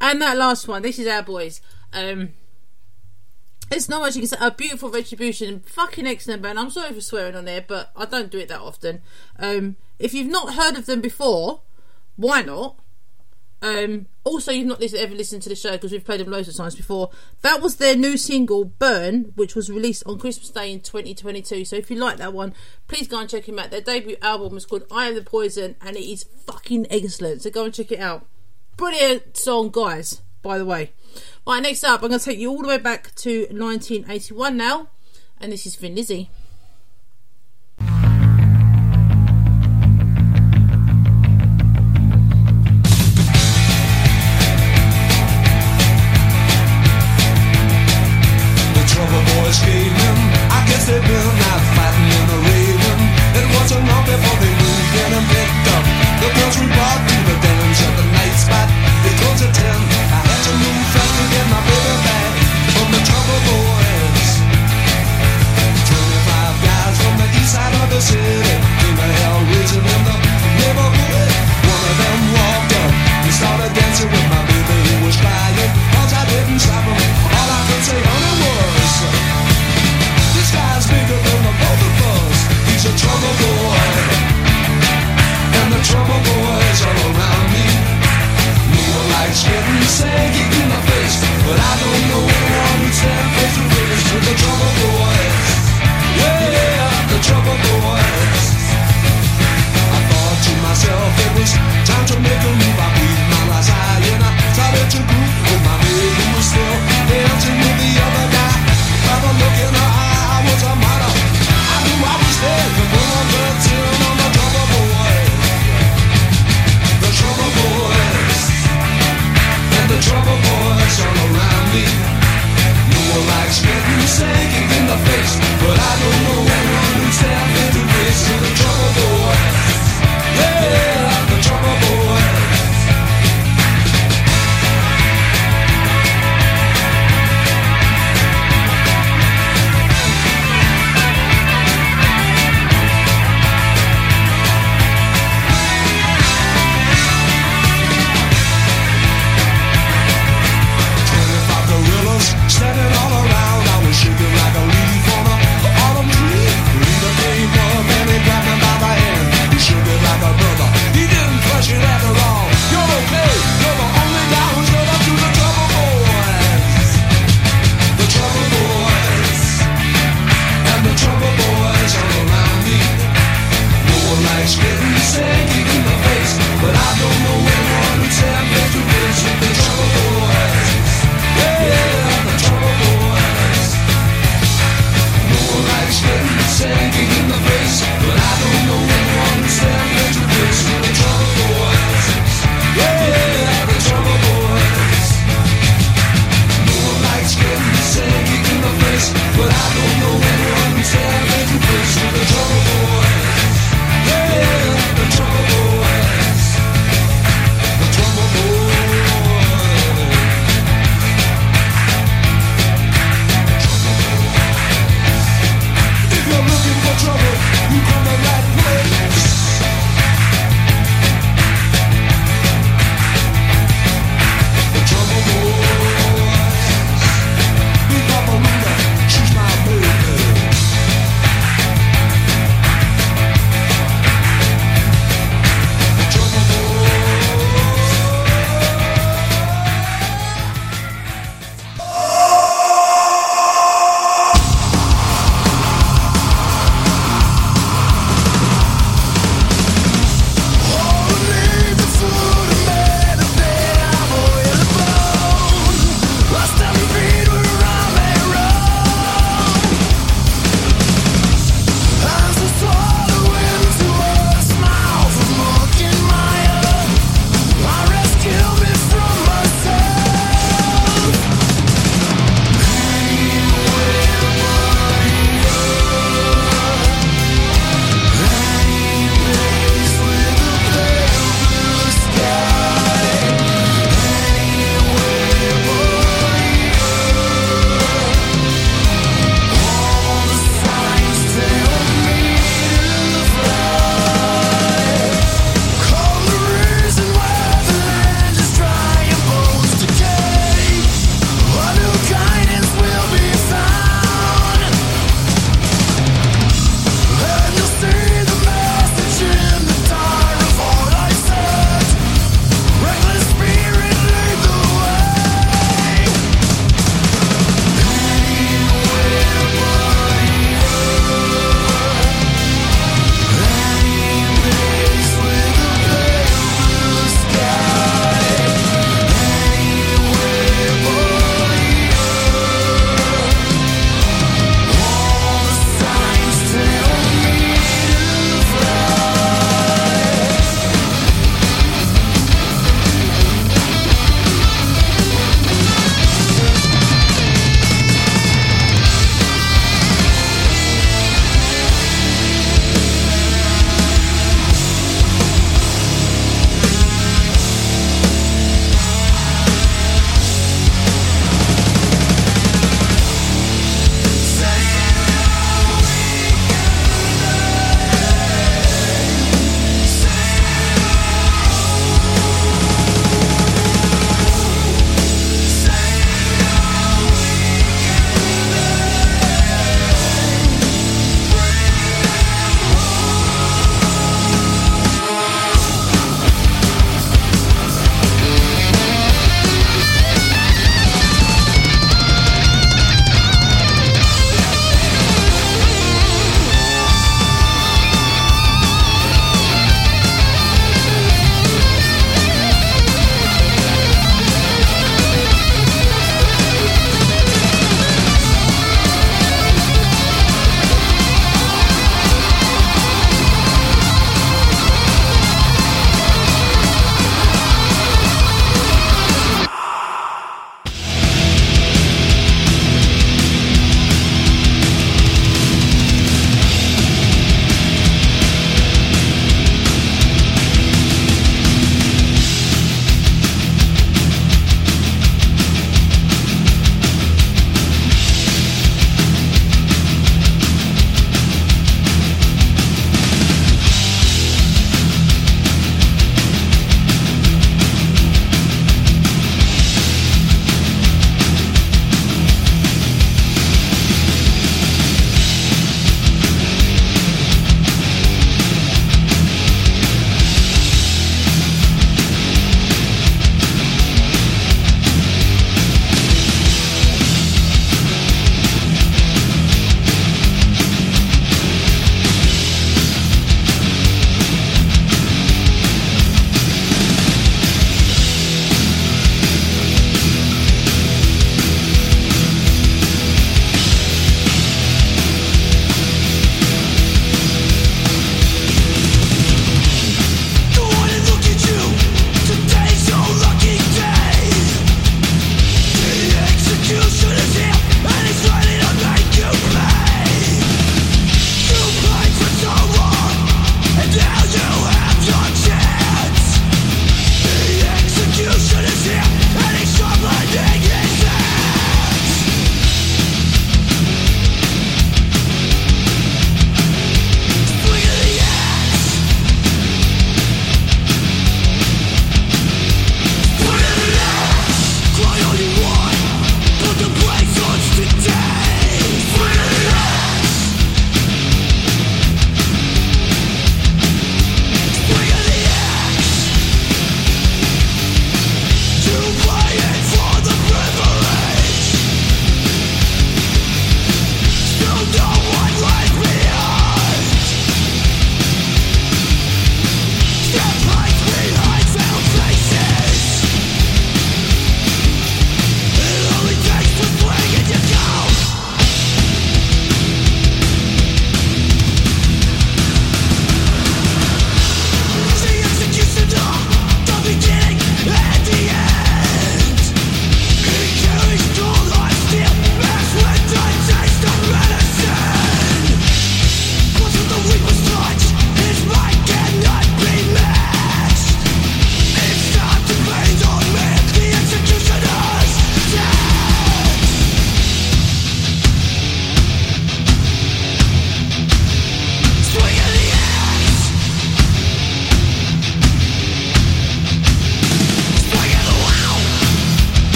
and 0.00 0.22
that 0.22 0.36
last 0.36 0.68
one, 0.68 0.82
this 0.82 0.98
is 0.98 1.08
our 1.08 1.22
boys. 1.22 1.60
Um, 1.92 2.30
it's 3.70 3.88
not 3.88 4.00
much 4.00 4.14
you 4.14 4.22
can 4.22 4.28
say. 4.28 4.36
A 4.40 4.50
beautiful 4.50 4.90
retribution, 4.90 5.60
fucking 5.60 6.06
excellent 6.06 6.42
band. 6.42 6.58
I'm 6.58 6.70
sorry 6.70 6.92
for 6.92 7.00
swearing 7.00 7.34
on 7.34 7.44
there, 7.44 7.64
but 7.66 7.90
I 7.96 8.04
don't 8.04 8.30
do 8.30 8.38
it 8.38 8.48
that 8.48 8.60
often. 8.60 9.02
Um, 9.38 9.76
if 9.98 10.14
you've 10.14 10.30
not 10.30 10.54
heard 10.54 10.76
of 10.76 10.86
them 10.86 11.00
before, 11.00 11.62
why 12.16 12.42
not? 12.42 12.78
Um, 13.66 14.06
also, 14.22 14.52
you've 14.52 14.66
not 14.66 14.82
ever 14.82 15.14
listened 15.14 15.42
to 15.42 15.48
the 15.48 15.56
show 15.56 15.72
because 15.72 15.90
we've 15.90 16.04
played 16.04 16.20
them 16.20 16.30
loads 16.30 16.48
of 16.48 16.56
times 16.56 16.74
before. 16.74 17.10
That 17.42 17.60
was 17.60 17.76
their 17.76 17.96
new 17.96 18.16
single, 18.16 18.64
Burn, 18.64 19.32
which 19.34 19.54
was 19.54 19.70
released 19.70 20.04
on 20.06 20.18
Christmas 20.18 20.50
Day 20.50 20.72
in 20.72 20.80
2022. 20.80 21.64
So 21.64 21.76
if 21.76 21.90
you 21.90 21.96
like 21.96 22.18
that 22.18 22.32
one, 22.32 22.54
please 22.86 23.08
go 23.08 23.20
and 23.20 23.28
check 23.28 23.46
them 23.46 23.58
out. 23.58 23.70
Their 23.70 23.80
debut 23.80 24.16
album 24.22 24.56
is 24.56 24.66
called 24.66 24.84
I 24.90 25.08
Am 25.08 25.14
the 25.14 25.22
Poison 25.22 25.76
and 25.80 25.96
it 25.96 26.04
is 26.04 26.24
fucking 26.24 26.86
excellent. 26.90 27.42
So 27.42 27.50
go 27.50 27.64
and 27.64 27.74
check 27.74 27.90
it 27.90 28.00
out. 28.00 28.26
Brilliant 28.76 29.36
song, 29.36 29.70
guys, 29.70 30.22
by 30.42 30.58
the 30.58 30.66
way. 30.66 30.92
Right, 31.46 31.62
next 31.62 31.82
up, 31.82 32.02
I'm 32.02 32.08
going 32.08 32.20
to 32.20 32.24
take 32.24 32.38
you 32.38 32.50
all 32.50 32.62
the 32.62 32.68
way 32.68 32.78
back 32.78 33.14
to 33.16 33.46
1981 33.50 34.56
now. 34.56 34.88
And 35.40 35.52
this 35.52 35.66
is 35.66 35.76
Vin. 35.76 35.96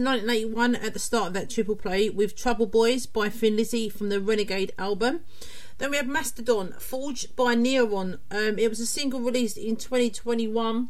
To 0.00 0.06
1981 0.06 0.76
at 0.76 0.94
the 0.94 0.98
start 0.98 1.26
of 1.26 1.32
that 1.34 1.50
triple 1.50 1.76
play 1.76 2.08
with 2.08 2.34
Trouble 2.34 2.64
Boys 2.64 3.04
by 3.04 3.28
Thin 3.28 3.54
Lizzy 3.54 3.90
from 3.90 4.08
the 4.08 4.18
Renegade 4.18 4.72
album. 4.78 5.20
Then 5.76 5.90
we 5.90 5.98
have 5.98 6.06
Mastodon, 6.06 6.72
Forged 6.78 7.36
by 7.36 7.54
Neron. 7.54 8.18
Um, 8.30 8.58
it 8.58 8.70
was 8.70 8.80
a 8.80 8.86
single 8.86 9.20
released 9.20 9.58
in 9.58 9.76
2021. 9.76 10.88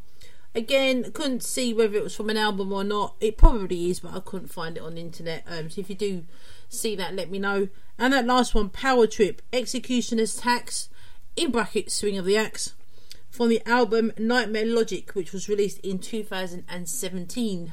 Again, 0.55 1.11
couldn't 1.11 1.43
see 1.43 1.75
whether 1.75 1.97
it 1.97 2.05
was 2.05 2.15
from 2.15 2.31
an 2.31 2.37
album 2.37 2.73
or 2.73 2.85
not. 2.85 3.17
It 3.21 3.37
probably 3.37 3.91
is, 3.91 3.99
but 3.99 4.15
I 4.15 4.21
couldn't 4.21 4.53
find 4.53 4.77
it 4.77 4.83
on 4.85 4.95
the 4.95 5.01
internet. 5.01 5.43
Um, 5.45 5.71
so 5.71 5.81
if 5.81 5.91
you 5.91 5.97
do 5.97 6.25
see 6.69 6.95
that, 6.95 7.17
let 7.17 7.33
me 7.33 7.41
know. 7.41 7.67
And 7.99 8.13
that 8.13 8.27
last 8.27 8.55
one, 8.55 8.69
Power 8.69 9.09
Trip, 9.09 9.43
Executioner's 9.53 10.37
Tax, 10.37 10.89
in 11.35 11.51
brackets, 11.51 11.97
Swing 11.97 12.17
of 12.17 12.27
the 12.27 12.37
Axe, 12.37 12.75
from 13.29 13.49
the 13.49 13.61
album 13.67 14.13
Nightmare 14.17 14.67
Logic, 14.67 15.11
which 15.15 15.33
was 15.33 15.49
released 15.49 15.81
in 15.81 15.99
2017. 15.99 17.73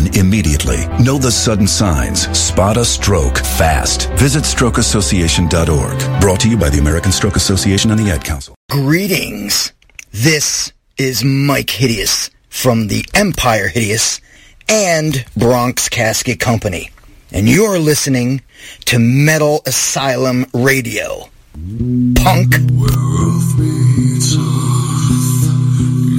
immediately. 0.15 0.87
Know 1.03 1.17
the 1.17 1.31
sudden 1.31 1.67
signs. 1.67 2.27
Spot 2.37 2.77
a 2.77 2.85
stroke 2.85 3.37
fast. 3.37 4.09
Visit 4.11 4.43
strokeassociation.org. 4.43 6.21
Brought 6.21 6.39
to 6.41 6.49
you 6.49 6.57
by 6.57 6.69
the 6.69 6.79
American 6.79 7.11
Stroke 7.11 7.35
Association 7.35 7.91
and 7.91 7.99
the 7.99 8.11
Ad 8.11 8.23
Council. 8.23 8.55
Greetings. 8.69 9.73
This 10.11 10.71
is 10.97 11.23
Mike 11.23 11.69
Hideous 11.69 12.29
from 12.49 12.87
the 12.87 13.05
Empire 13.13 13.67
Hideous 13.67 14.21
and 14.67 15.25
Bronx 15.35 15.89
Casket 15.89 16.39
Company. 16.39 16.89
And 17.31 17.47
you're 17.47 17.79
listening 17.79 18.41
to 18.85 18.99
Metal 18.99 19.61
Asylum 19.65 20.45
Radio. 20.53 21.29
Punk. 22.15 22.55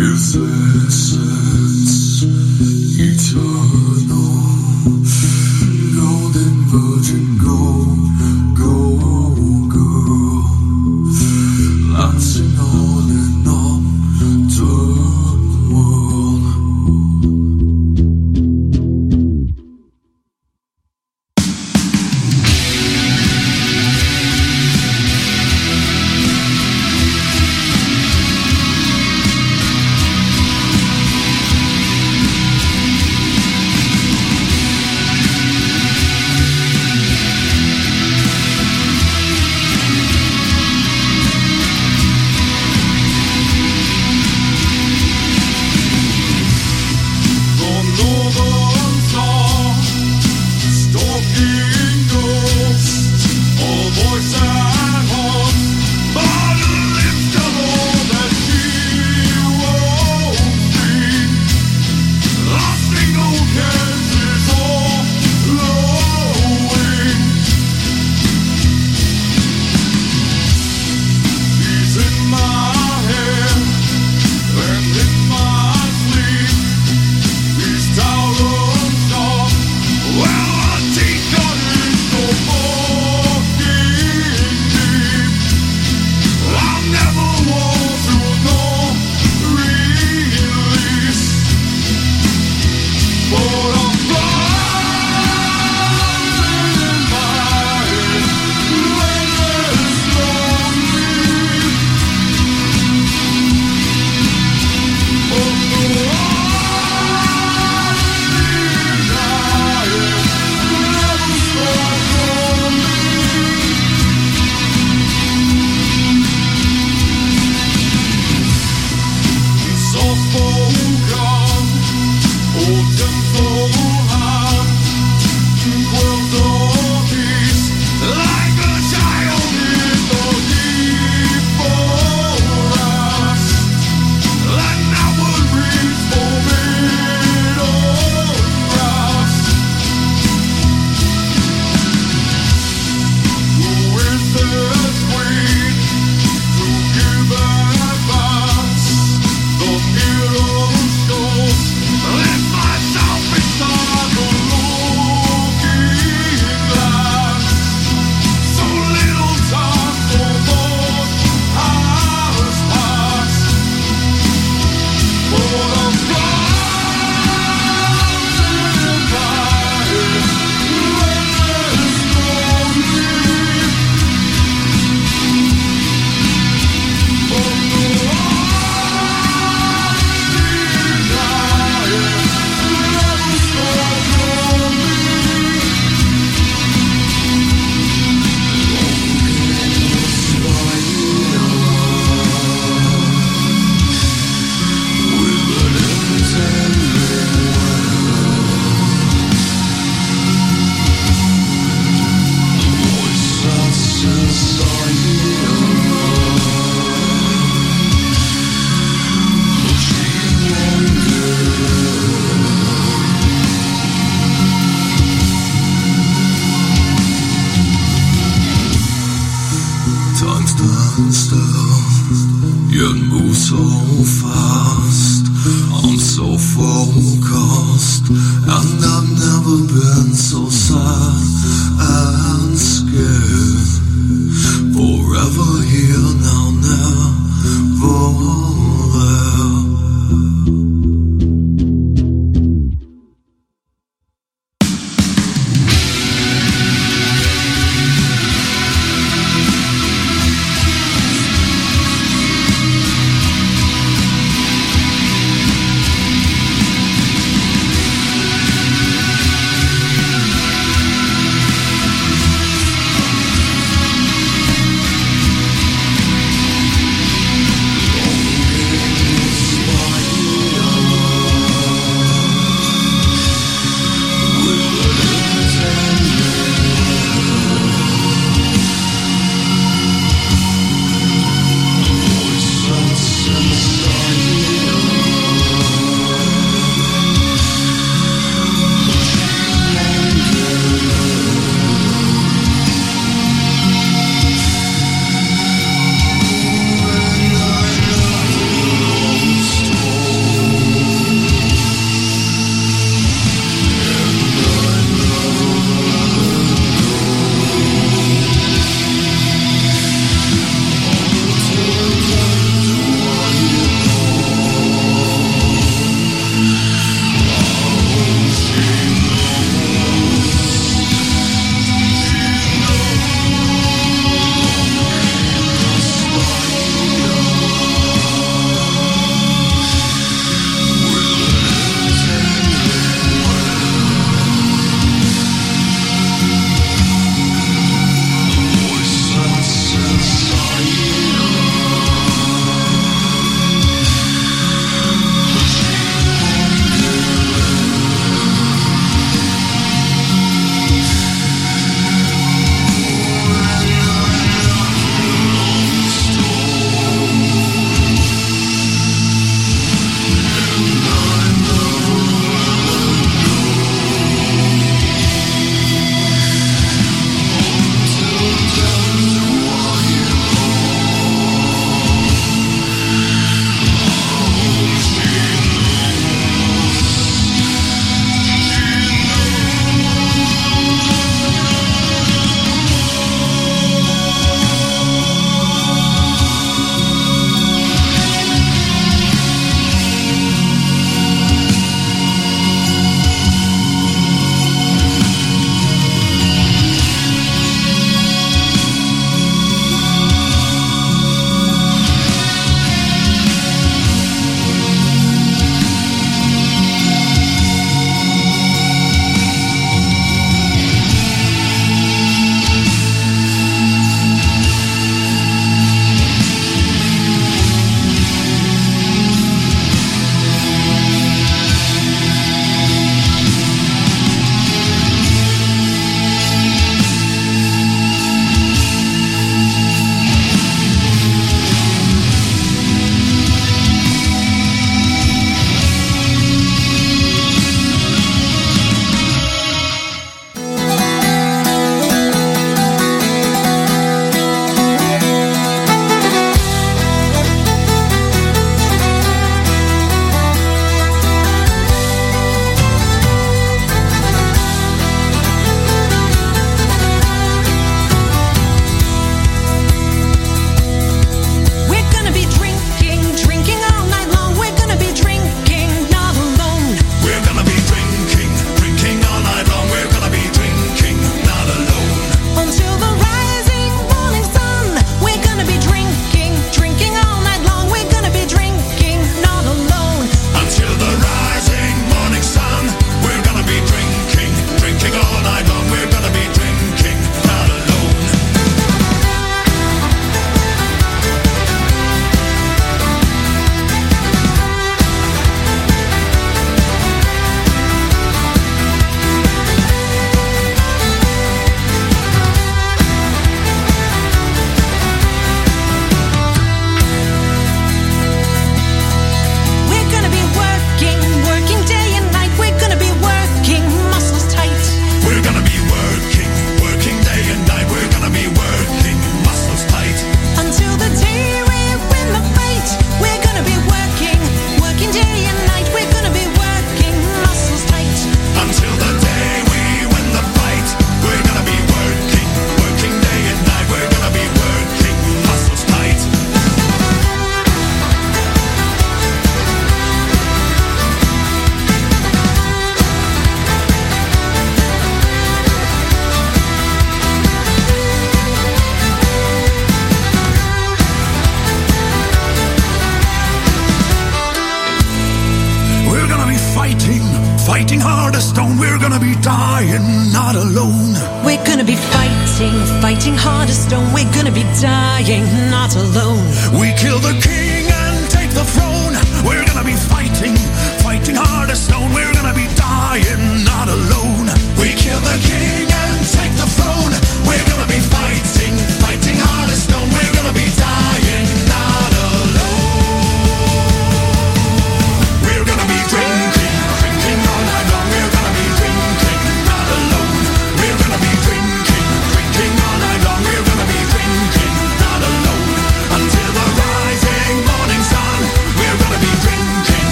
Is 0.00 0.34
essence 0.36 1.67
eternal? 3.00 4.37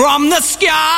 From 0.00 0.30
the 0.30 0.40
sky. 0.40 0.89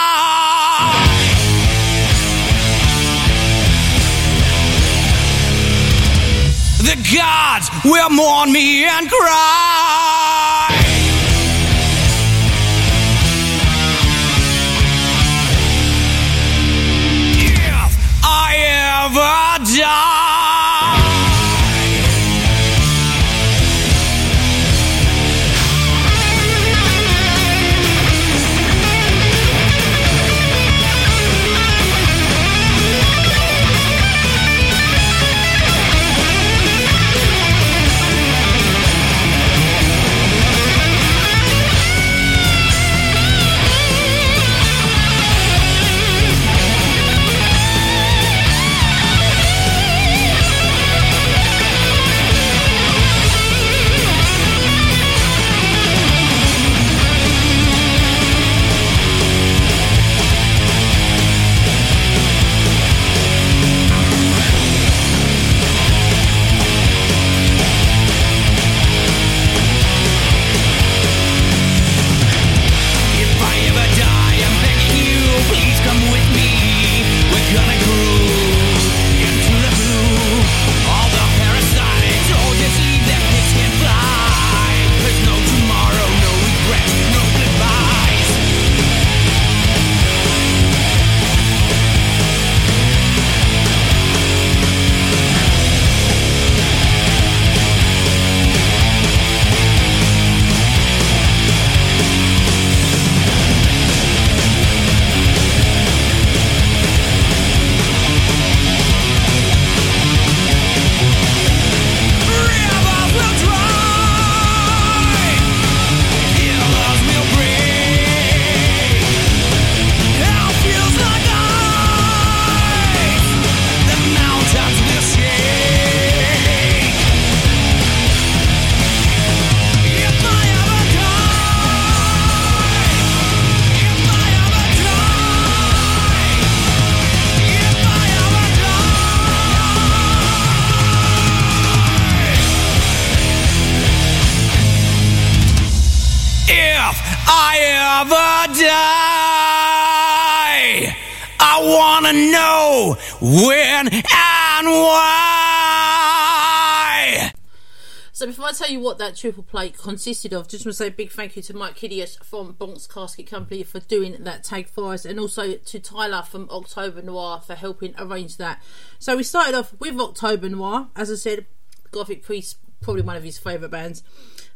That 159.12 159.18
triple 159.18 159.43
plate 159.43 159.76
consisted 159.76 160.32
of, 160.32 160.48
just 160.48 160.64
want 160.64 160.72
to 160.72 160.78
say 160.78 160.86
a 160.86 160.90
big 160.90 161.10
thank 161.10 161.36
you 161.36 161.43
to 161.43 161.55
Mike 161.55 161.76
Hideous 161.76 162.16
from 162.24 162.52
Bronx 162.52 162.86
Casket 162.86 163.26
Company 163.26 163.62
for 163.62 163.78
doing 163.78 164.16
that 164.20 164.43
tag 164.43 164.68
for 164.68 164.94
us, 164.94 165.05
and 165.05 165.20
also 165.20 165.56
to 165.56 165.78
Tyler 165.78 166.22
from 166.22 166.48
October 166.51 167.02
Noir 167.02 167.43
for 167.47 167.55
helping 167.55 167.94
arrange 167.98 168.39
that. 168.39 168.62
So 168.98 169.14
we 169.14 169.22
started 169.22 169.55
off 169.55 169.78
with 169.78 170.01
October 170.01 170.48
Noir, 170.48 170.89
as 170.97 171.10
I 171.10 171.16
said, 171.16 171.44
Gothic 171.90 172.22
Priest, 172.22 172.56
probably 172.80 173.02
one 173.02 173.16
of 173.16 173.22
his 173.22 173.36
favourite 173.36 173.70
bands. 173.70 174.02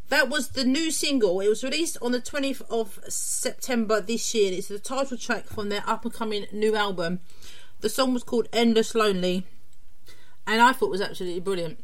That 0.09 0.31
was 0.31 0.49
the 0.53 0.65
new 0.65 0.91
single. 0.91 1.39
It 1.41 1.51
was 1.51 1.63
released 1.63 1.99
on 2.01 2.13
the 2.13 2.21
20th 2.23 2.63
of 2.71 2.99
September 3.09 4.01
this 4.01 4.35
year. 4.35 4.55
It's 4.55 4.69
the 4.69 4.79
title 4.79 5.19
track 5.19 5.45
from 5.45 5.69
their 5.69 5.83
up 5.87 6.07
and 6.07 6.15
coming 6.15 6.47
new 6.51 6.75
album. 6.75 7.21
The 7.81 7.91
song 7.91 8.15
was 8.15 8.25
called 8.25 8.49
Endless 8.55 8.95
Lonely, 8.95 9.45
and 10.47 10.63
I 10.63 10.73
thought 10.73 10.89
was 10.89 11.03
absolutely 11.03 11.41
brilliant. 11.41 11.81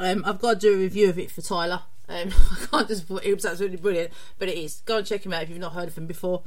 Um, 0.00 0.24
I've 0.26 0.40
got 0.40 0.54
to 0.54 0.58
do 0.58 0.74
a 0.74 0.78
review 0.78 1.10
of 1.10 1.18
it 1.18 1.30
for 1.30 1.42
Tyler. 1.42 1.82
Um, 2.08 2.30
I 2.50 2.66
can't 2.70 2.88
just 2.88 3.08
it 3.22 3.34
was 3.34 3.44
absolutely 3.44 3.76
brilliant, 3.76 4.12
but 4.38 4.48
it 4.48 4.58
is. 4.58 4.82
Go 4.86 4.96
and 4.96 5.06
check 5.06 5.24
him 5.24 5.32
out 5.32 5.44
if 5.44 5.50
you've 5.50 5.58
not 5.58 5.74
heard 5.74 5.88
of 5.88 5.96
him 5.96 6.06
before. 6.06 6.42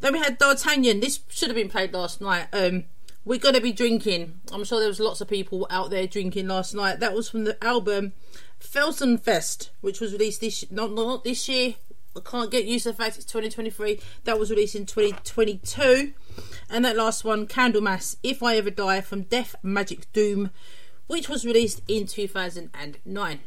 Then 0.00 0.14
we 0.14 0.18
had 0.18 0.38
D'Artagnan. 0.38 1.00
This 1.00 1.20
should 1.28 1.48
have 1.48 1.56
been 1.56 1.68
played 1.68 1.92
last 1.92 2.20
night. 2.20 2.48
Um, 2.52 2.84
we're 3.24 3.38
going 3.38 3.54
to 3.54 3.60
be 3.60 3.72
drinking. 3.72 4.40
I'm 4.50 4.64
sure 4.64 4.80
there 4.80 4.88
was 4.88 4.98
lots 4.98 5.20
of 5.20 5.28
people 5.28 5.66
out 5.68 5.90
there 5.90 6.06
drinking 6.06 6.48
last 6.48 6.74
night. 6.74 7.00
That 7.00 7.14
was 7.14 7.28
from 7.28 7.44
the 7.44 7.62
album 7.62 8.14
Felsenfest, 8.60 9.70
which 9.82 10.00
was 10.00 10.12
released 10.12 10.40
this 10.40 10.64
not 10.70 10.92
not 10.92 11.22
this 11.22 11.48
year. 11.48 11.74
I 12.16 12.20
can't 12.20 12.50
get 12.50 12.64
used 12.64 12.84
to 12.84 12.92
the 12.92 12.96
fact 12.96 13.16
it's 13.16 13.26
2023. 13.26 14.00
That 14.24 14.38
was 14.38 14.50
released 14.50 14.74
in 14.74 14.86
2022. 14.86 16.14
And 16.70 16.84
that 16.84 16.96
last 16.96 17.24
one, 17.24 17.46
Candlemass, 17.46 18.16
If 18.22 18.42
I 18.42 18.56
Ever 18.56 18.70
Die, 18.70 19.00
from 19.02 19.22
Death 19.22 19.54
Magic 19.62 20.10
Doom, 20.14 20.50
which 21.06 21.28
was 21.28 21.44
released 21.44 21.82
in 21.88 22.06
2009. 22.06 23.40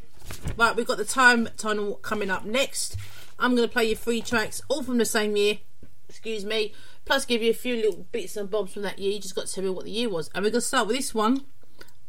Right, 0.57 0.75
we've 0.75 0.87
got 0.87 0.97
the 0.97 1.05
time 1.05 1.49
tunnel 1.57 1.95
coming 1.95 2.29
up 2.29 2.45
next. 2.45 2.95
I'm 3.39 3.55
going 3.55 3.67
to 3.67 3.71
play 3.71 3.85
you 3.85 3.95
three 3.95 4.21
tracks, 4.21 4.61
all 4.69 4.83
from 4.83 4.97
the 4.97 5.05
same 5.05 5.35
year. 5.35 5.59
Excuse 6.07 6.45
me. 6.45 6.73
Plus, 7.05 7.25
give 7.25 7.41
you 7.41 7.51
a 7.51 7.55
few 7.55 7.75
little 7.75 8.05
bits 8.11 8.35
and 8.37 8.49
bobs 8.49 8.73
from 8.73 8.83
that 8.83 8.99
year. 8.99 9.13
You 9.13 9.19
just 9.19 9.35
got 9.35 9.47
to 9.47 9.53
tell 9.53 9.63
me 9.63 9.69
what 9.69 9.85
the 9.85 9.91
year 9.91 10.09
was. 10.09 10.29
And 10.35 10.43
we're 10.43 10.51
going 10.51 10.61
to 10.61 10.67
start 10.67 10.87
with 10.87 10.97
this 10.97 11.13
one 11.15 11.45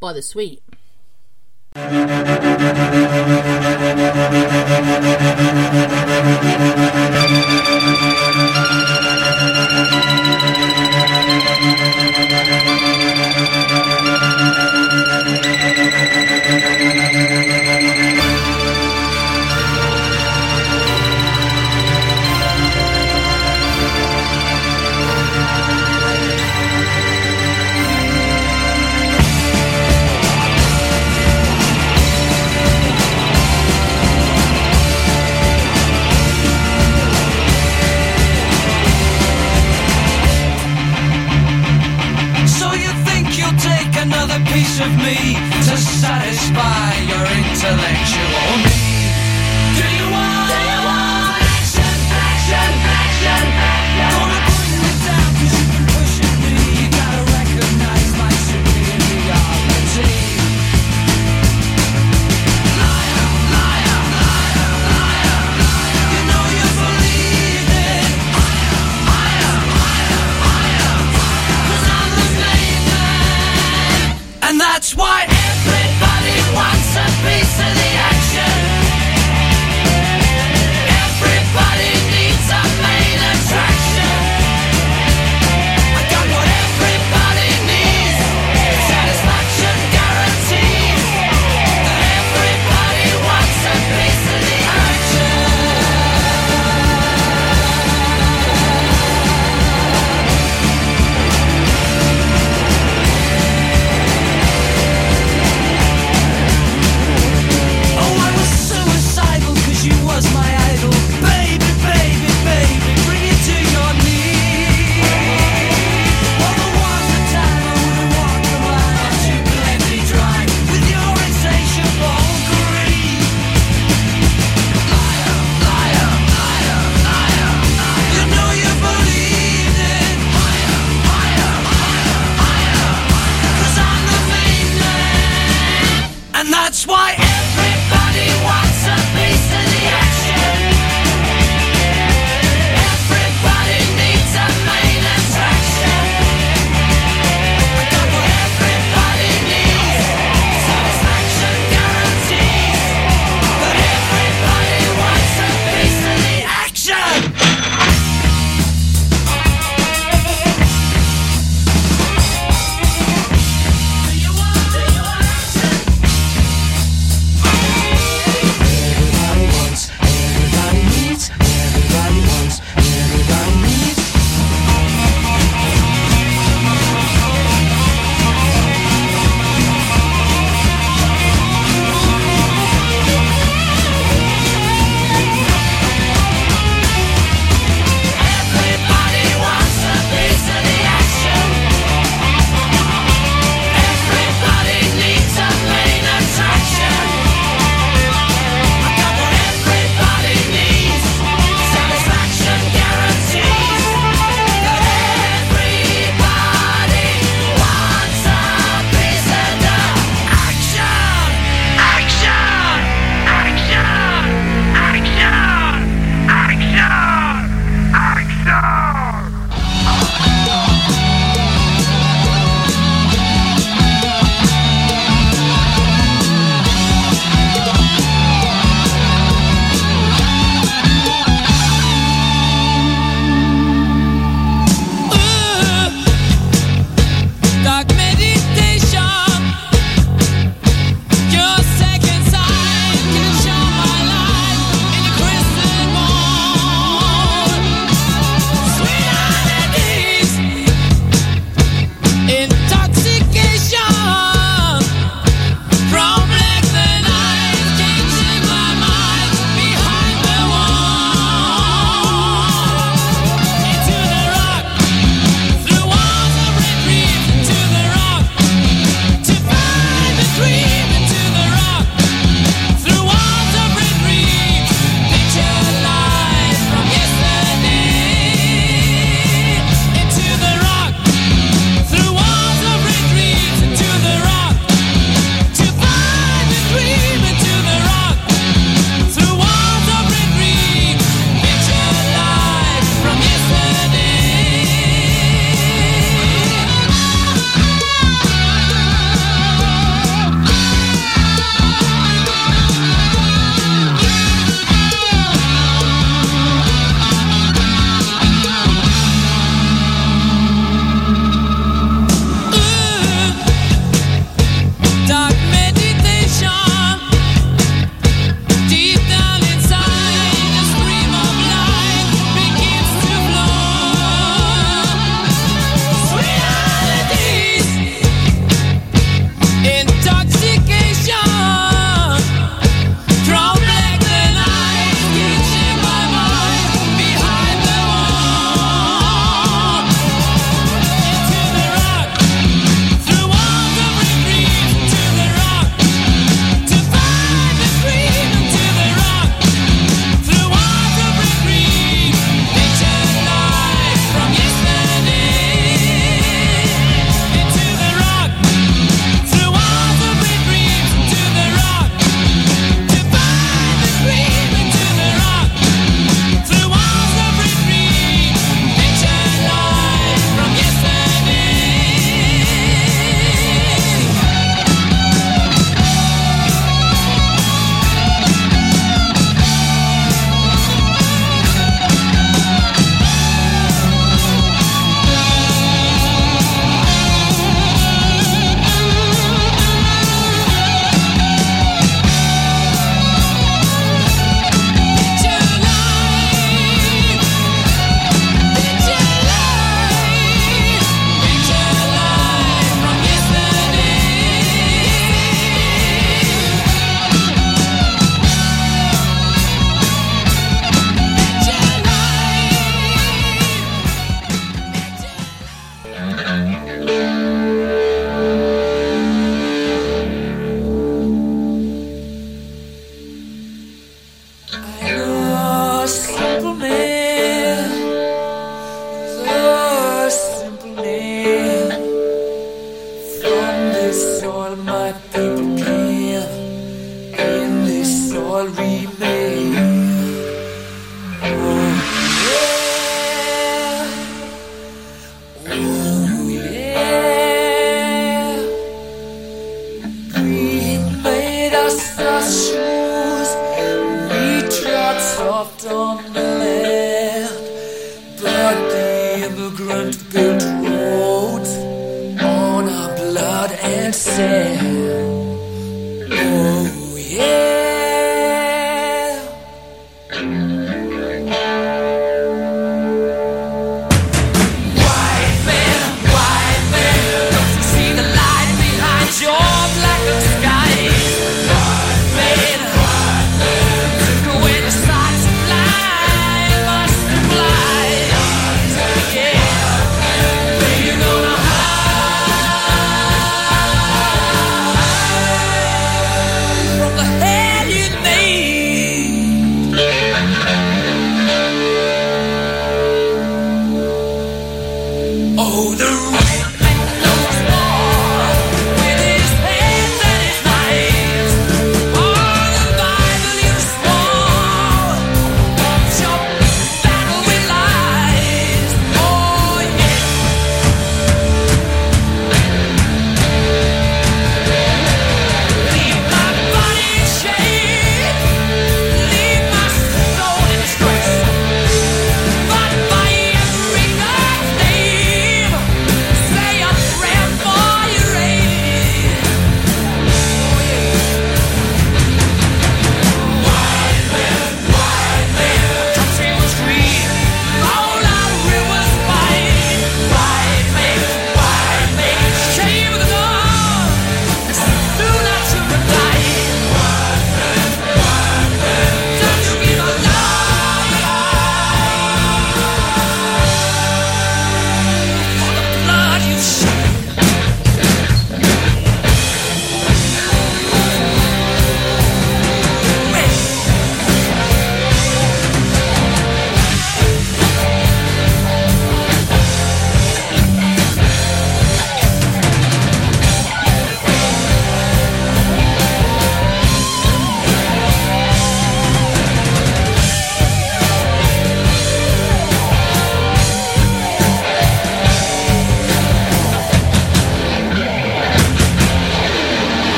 by 0.00 0.12
The 0.12 0.22
Sweet. 0.22 0.62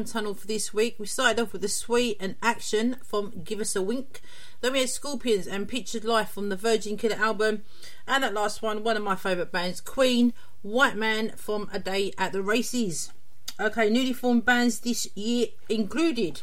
Time 0.00 0.06
Tunnel 0.06 0.34
for 0.34 0.46
this 0.46 0.72
week. 0.72 0.96
We 0.98 1.04
started 1.04 1.42
off 1.42 1.52
with 1.52 1.62
a 1.62 1.68
Sweet 1.68 2.16
and 2.20 2.36
Action 2.42 2.96
from 3.04 3.42
Give 3.44 3.60
Us 3.60 3.76
a 3.76 3.82
Wink. 3.82 4.22
Then 4.62 4.72
we 4.72 4.80
had 4.80 4.88
Scorpions 4.88 5.46
and 5.46 5.68
Pictured 5.68 6.04
Life 6.06 6.30
from 6.30 6.48
the 6.48 6.56
Virgin 6.56 6.96
Killer 6.96 7.16
album. 7.16 7.64
And 8.08 8.24
that 8.24 8.32
last 8.32 8.62
one, 8.62 8.82
one 8.82 8.96
of 8.96 9.02
my 9.02 9.14
favourite 9.14 9.52
bands, 9.52 9.82
Queen, 9.82 10.32
White 10.62 10.96
Man 10.96 11.32
from 11.36 11.68
A 11.70 11.78
Day 11.78 12.14
at 12.16 12.32
the 12.32 12.40
Races. 12.40 13.12
Okay, 13.60 13.90
newly 13.90 14.14
formed 14.14 14.46
bands 14.46 14.80
this 14.80 15.06
year 15.14 15.48
included, 15.68 16.40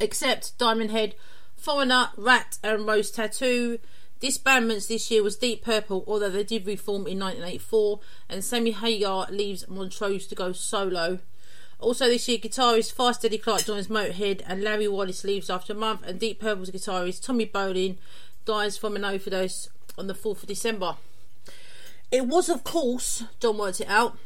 Accept 0.00 0.56
Diamond 0.56 0.92
Head, 0.92 1.16
Foreigner, 1.56 2.10
Ratt, 2.16 2.58
and 2.62 2.86
Rose 2.86 3.10
Tattoo. 3.10 3.80
Disbandments 4.20 4.86
this 4.86 5.10
year 5.10 5.24
was 5.24 5.34
Deep 5.34 5.64
Purple, 5.64 6.04
although 6.06 6.30
they 6.30 6.44
did 6.44 6.64
reform 6.64 7.08
in 7.08 7.18
1984, 7.18 7.98
and 8.28 8.44
Sammy 8.44 8.70
Hagar 8.70 9.26
leaves 9.30 9.66
Montrose 9.68 10.28
to 10.28 10.36
go 10.36 10.52
solo. 10.52 11.18
Also 11.78 12.06
this 12.06 12.26
year, 12.28 12.38
guitarist 12.38 12.92
Fast 12.92 13.24
Eddie 13.24 13.38
Clarke 13.38 13.66
joins 13.66 13.88
Motorhead 13.88 14.42
and 14.46 14.62
Larry 14.62 14.88
Wallis 14.88 15.24
leaves 15.24 15.50
after 15.50 15.74
a 15.74 15.76
month 15.76 16.02
and 16.06 16.18
Deep 16.18 16.40
Purple's 16.40 16.70
guitarist 16.70 17.22
Tommy 17.22 17.46
Bolin 17.46 17.96
dies 18.46 18.78
from 18.78 18.96
an 18.96 19.04
overdose 19.04 19.68
on 19.98 20.06
the 20.06 20.14
4th 20.14 20.42
of 20.42 20.48
December. 20.48 20.96
It 22.10 22.26
was, 22.26 22.48
of 22.48 22.64
course, 22.64 23.24
John 23.40 23.58
worked 23.58 23.80
it 23.80 23.88
out, 23.88 24.16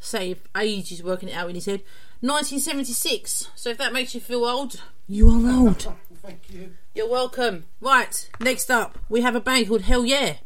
saved 0.00 0.46
ages 0.56 1.02
working 1.02 1.28
it 1.28 1.36
out 1.36 1.48
in 1.48 1.54
his 1.54 1.66
head, 1.66 1.82
1976. 2.20 3.48
So 3.54 3.70
if 3.70 3.78
that 3.78 3.92
makes 3.92 4.14
you 4.14 4.20
feel 4.20 4.44
old, 4.44 4.82
you 5.08 5.30
are 5.30 5.50
old. 5.50 5.94
Thank 6.22 6.50
you. 6.50 6.74
You're 6.94 7.08
welcome. 7.08 7.64
Right, 7.80 8.28
next 8.38 8.70
up, 8.70 8.98
we 9.08 9.22
have 9.22 9.34
a 9.34 9.40
band 9.40 9.68
called 9.68 9.82
Hellyeah. 9.82 10.38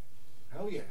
Hell 0.52 0.70
Yeah. 0.70 0.82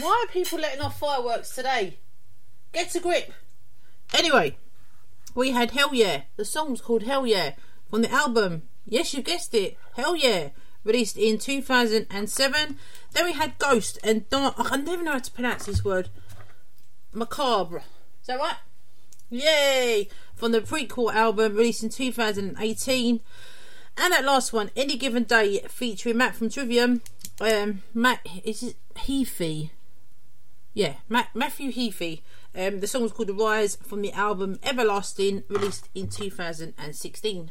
Why 0.00 0.24
are 0.26 0.32
people 0.32 0.58
letting 0.58 0.80
off 0.80 0.98
fireworks 0.98 1.54
today? 1.54 1.98
Get 2.72 2.94
a 2.94 3.00
grip. 3.00 3.32
Anyway, 4.14 4.56
we 5.34 5.50
had 5.52 5.70
Hellyeah. 5.70 6.24
The 6.36 6.44
song's 6.44 6.80
called 6.80 7.04
Hellyeah 7.04 7.54
from 7.90 8.02
the 8.02 8.10
album. 8.10 8.62
Yes, 8.84 9.14
you 9.14 9.22
guessed 9.22 9.54
it. 9.54 9.76
Hellyeah. 9.96 10.52
Released 10.84 11.16
in 11.16 11.38
2007. 11.38 12.78
Then 13.12 13.24
we 13.24 13.32
had 13.32 13.58
Ghost 13.58 13.98
and 14.04 14.28
Dark. 14.30 14.54
I 14.58 14.76
never 14.76 15.02
know 15.02 15.12
how 15.12 15.18
to 15.18 15.32
pronounce 15.32 15.66
this 15.66 15.84
word. 15.84 16.10
Macabre. 17.12 17.82
Is 18.20 18.28
that 18.28 18.38
right? 18.38 18.56
Yay! 19.30 20.08
From 20.34 20.52
the 20.52 20.60
Prequelle 20.60 21.12
album 21.12 21.56
released 21.56 21.82
in 21.82 21.88
2018. 21.88 23.20
And 23.98 24.12
that 24.12 24.24
last 24.24 24.52
one, 24.52 24.70
Any 24.76 24.96
Given 24.96 25.24
Day, 25.24 25.60
featuring 25.68 26.18
Matt 26.18 26.36
from 26.36 26.50
Trivium. 26.50 27.02
Um, 27.40 27.82
Matt, 27.92 28.20
is 28.44 28.62
it 28.62 28.76
Heafy? 28.96 29.70
Yeah, 30.74 30.96
Matt, 31.08 31.28
Matthew 31.34 31.72
Heafy. 31.72 32.22
Um, 32.54 32.80
the 32.80 32.86
song 32.86 33.02
was 33.02 33.12
called 33.12 33.28
The 33.28 33.34
Rise 33.34 33.76
from 33.76 34.02
the 34.02 34.12
album 34.12 34.58
Everlasting, 34.62 35.44
released 35.48 35.88
in 35.94 36.08
2016. 36.08 37.50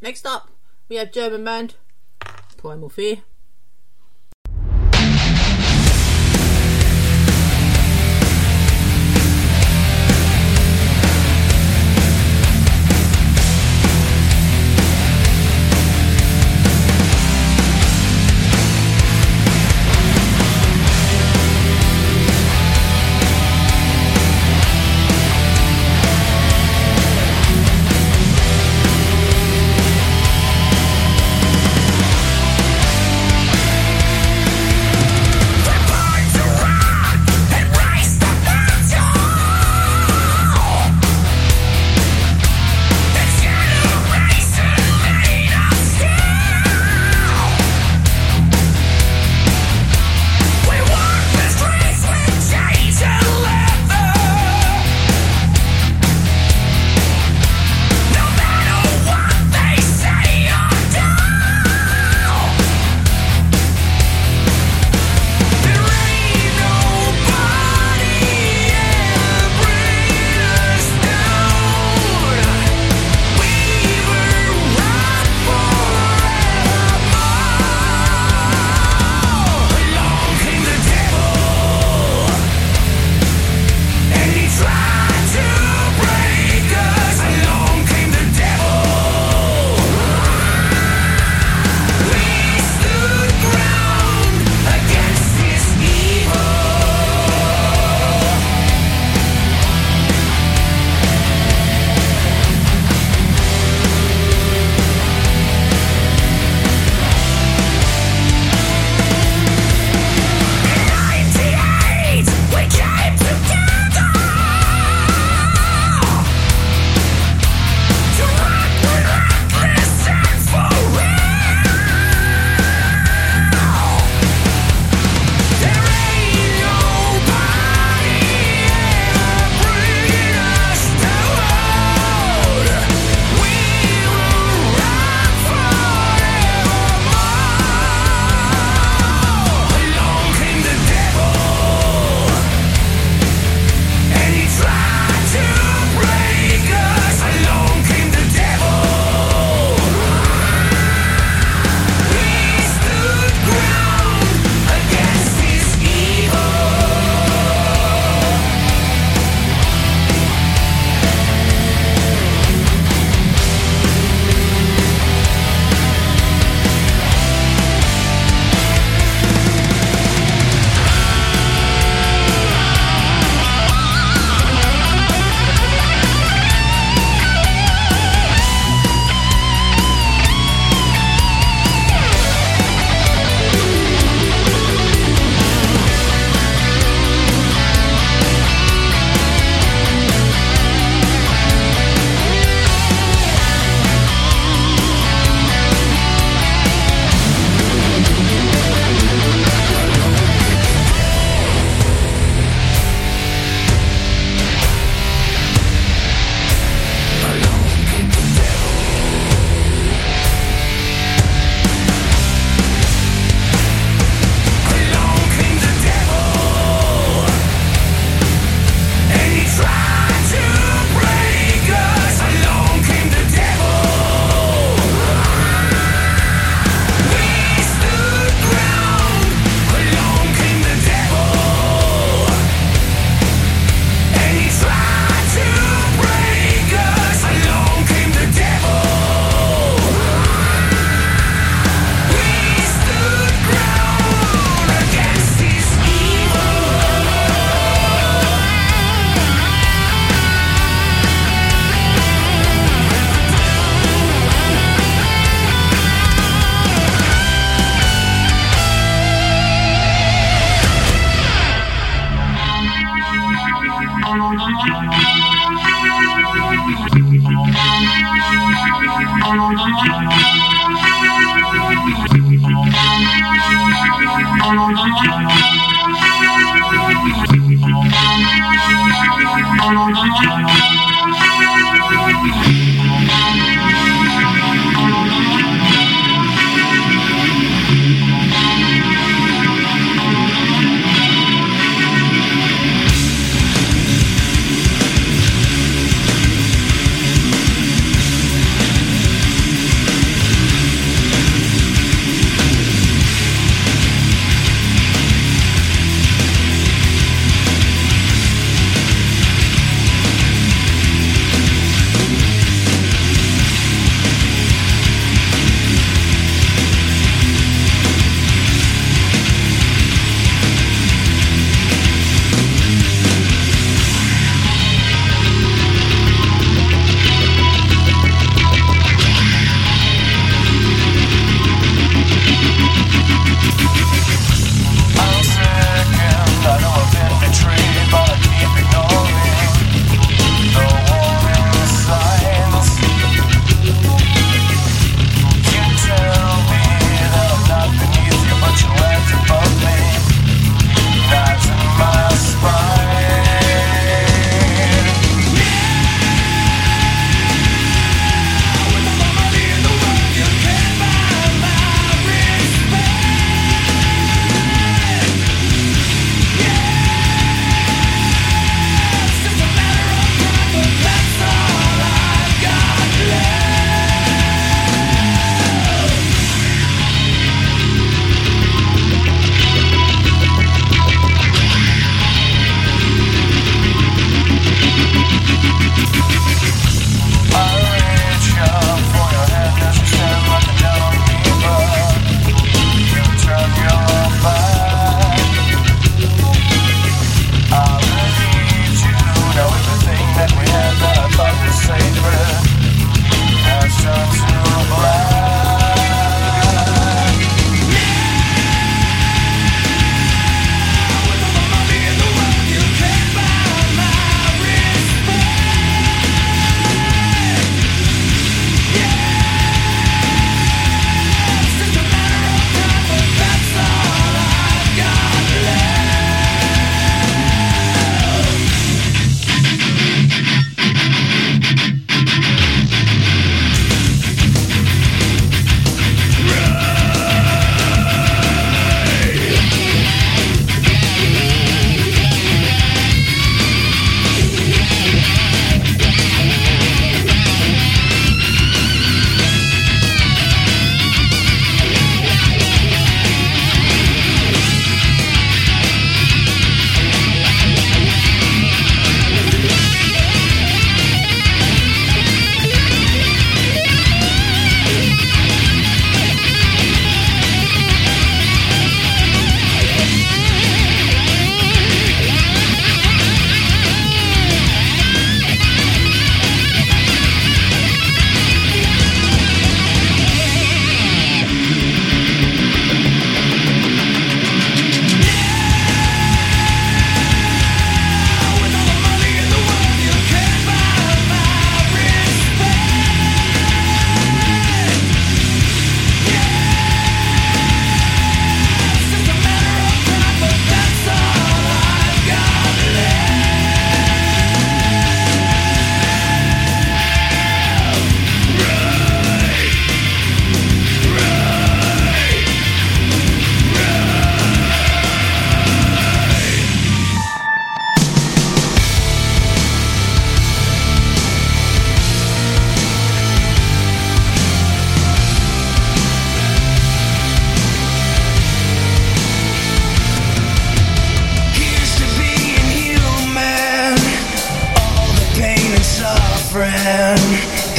Next 0.00 0.26
up, 0.26 0.50
we 0.88 0.96
have 0.96 1.12
German 1.12 1.44
band 1.44 1.74
Primal 2.56 2.88
Fear. 2.88 3.18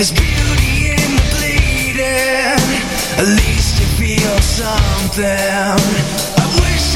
There's 0.02 0.14
beauty 0.14 0.90
in 0.90 1.16
the 1.16 1.22
bleeding. 1.30 2.58
At 3.22 3.28
least 3.38 3.80
you 3.80 3.86
feel 4.02 4.36
something. 4.42 5.24
I 5.28 6.60
wish. 6.60 6.91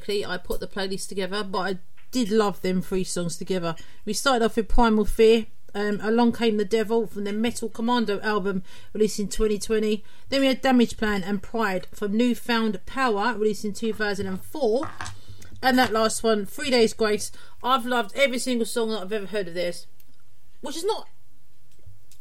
Technically 0.00 0.24
I 0.24 0.38
put 0.38 0.60
the 0.60 0.66
playlist 0.66 1.08
together, 1.08 1.44
but 1.44 1.58
I 1.58 1.78
did 2.10 2.30
love 2.30 2.62
them 2.62 2.80
three 2.80 3.04
songs 3.04 3.36
together. 3.36 3.76
We 4.06 4.14
started 4.14 4.42
off 4.42 4.56
with 4.56 4.68
Primal 4.68 5.04
Fear. 5.04 5.46
Um, 5.74 6.00
Along 6.02 6.32
Came 6.32 6.56
the 6.56 6.64
Devil 6.64 7.06
from 7.06 7.24
their 7.24 7.34
Metal 7.34 7.68
Commando 7.68 8.18
album 8.22 8.62
released 8.94 9.20
in 9.20 9.28
2020. 9.28 10.02
Then 10.30 10.40
we 10.40 10.46
had 10.46 10.62
Damageplan 10.62 11.22
and 11.24 11.42
Pride 11.42 11.86
from 11.92 12.16
Newfound 12.16 12.84
Power 12.86 13.34
released 13.34 13.64
in 13.64 13.74
2004. 13.74 14.90
And 15.62 15.78
that 15.78 15.92
last 15.92 16.22
one, 16.24 16.46
Three 16.46 16.70
Days 16.70 16.94
Grace. 16.94 17.30
I've 17.62 17.84
loved 17.84 18.16
every 18.16 18.38
single 18.38 18.66
song 18.66 18.88
that 18.90 19.02
I've 19.02 19.12
ever 19.12 19.26
heard 19.26 19.48
of 19.48 19.54
theirs, 19.54 19.86
which 20.62 20.78
is 20.78 20.84
not 20.84 21.08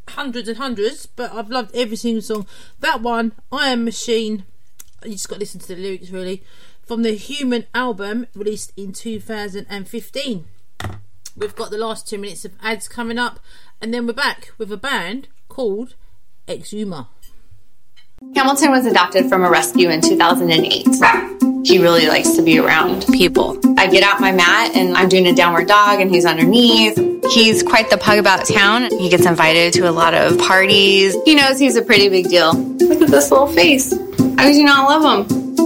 hundreds 0.10 0.50
and 0.50 0.58
hundreds, 0.58 1.06
but 1.06 1.34
I've 1.34 1.50
loved 1.50 1.74
every 1.74 1.96
single 1.96 2.22
song. 2.22 2.46
That 2.82 3.02
one, 3.02 3.32
I 3.54 3.70
Am 3.70 3.86
Machine. 3.86 4.44
You 5.04 5.14
just 5.14 5.30
got 5.30 5.36
to 5.36 5.40
listen 5.40 5.62
to 5.62 5.68
the 5.76 5.82
lyrics 5.82 6.10
really. 6.10 6.44
From 6.90 7.04
the 7.04 7.12
Human 7.12 7.66
album 7.76 8.26
released 8.34 8.74
in 8.76 8.94
2015. 8.94 10.46
We've 11.38 11.56
got 11.56 11.70
the 11.70 11.78
last 11.78 12.10
two 12.10 12.18
minutes 12.18 12.46
of 12.46 12.54
ads 12.64 12.88
coming 12.88 13.20
up, 13.20 13.40
and 13.80 13.94
then 13.94 14.08
we're 14.08 14.14
back 14.14 14.54
with 14.58 14.72
a 14.72 14.78
band 14.78 15.28
called 15.50 15.94
Exuma. 16.48 17.06
Hamilton 18.36 18.72
was 18.72 18.88
adopted 18.88 19.30
from 19.30 19.44
a 19.44 19.52
rescue 19.52 19.88
in 19.90 20.02
2008. 20.02 20.88
He 21.64 21.78
really 21.78 22.08
likes 22.08 22.32
to 22.32 22.42
be 22.42 22.58
around 22.58 23.06
people. 23.14 23.60
I 23.78 23.86
get 23.86 24.02
out 24.02 24.20
my 24.20 24.32
mat 24.32 24.76
and 24.76 24.98
I'm 24.98 25.10
doing 25.10 25.28
a 25.28 25.36
downward 25.36 25.68
dog 25.68 26.02
and 26.02 26.10
he's 26.10 26.26
underneath. 26.26 26.98
He's 27.32 27.62
quite 27.62 27.92
the 27.92 28.00
pug 28.00 28.18
about 28.18 28.48
town. 28.48 28.90
He 28.98 29.10
gets 29.10 29.28
invited 29.28 29.74
to 29.74 29.88
a 29.88 29.92
lot 29.92 30.16
of 30.16 30.40
parties. 30.40 31.16
He 31.24 31.36
knows 31.36 31.60
he's 31.60 31.76
a 31.76 31.84
pretty 31.84 32.10
big 32.10 32.30
deal. 32.30 32.52
Look 32.56 33.04
at 33.04 33.10
this 33.10 33.30
little 33.30 33.46
face. 33.46 33.92
How 33.92 34.48
could 34.48 34.56
you 34.56 34.66
not 34.66 34.90
love 34.90 35.30
him? 35.30 35.49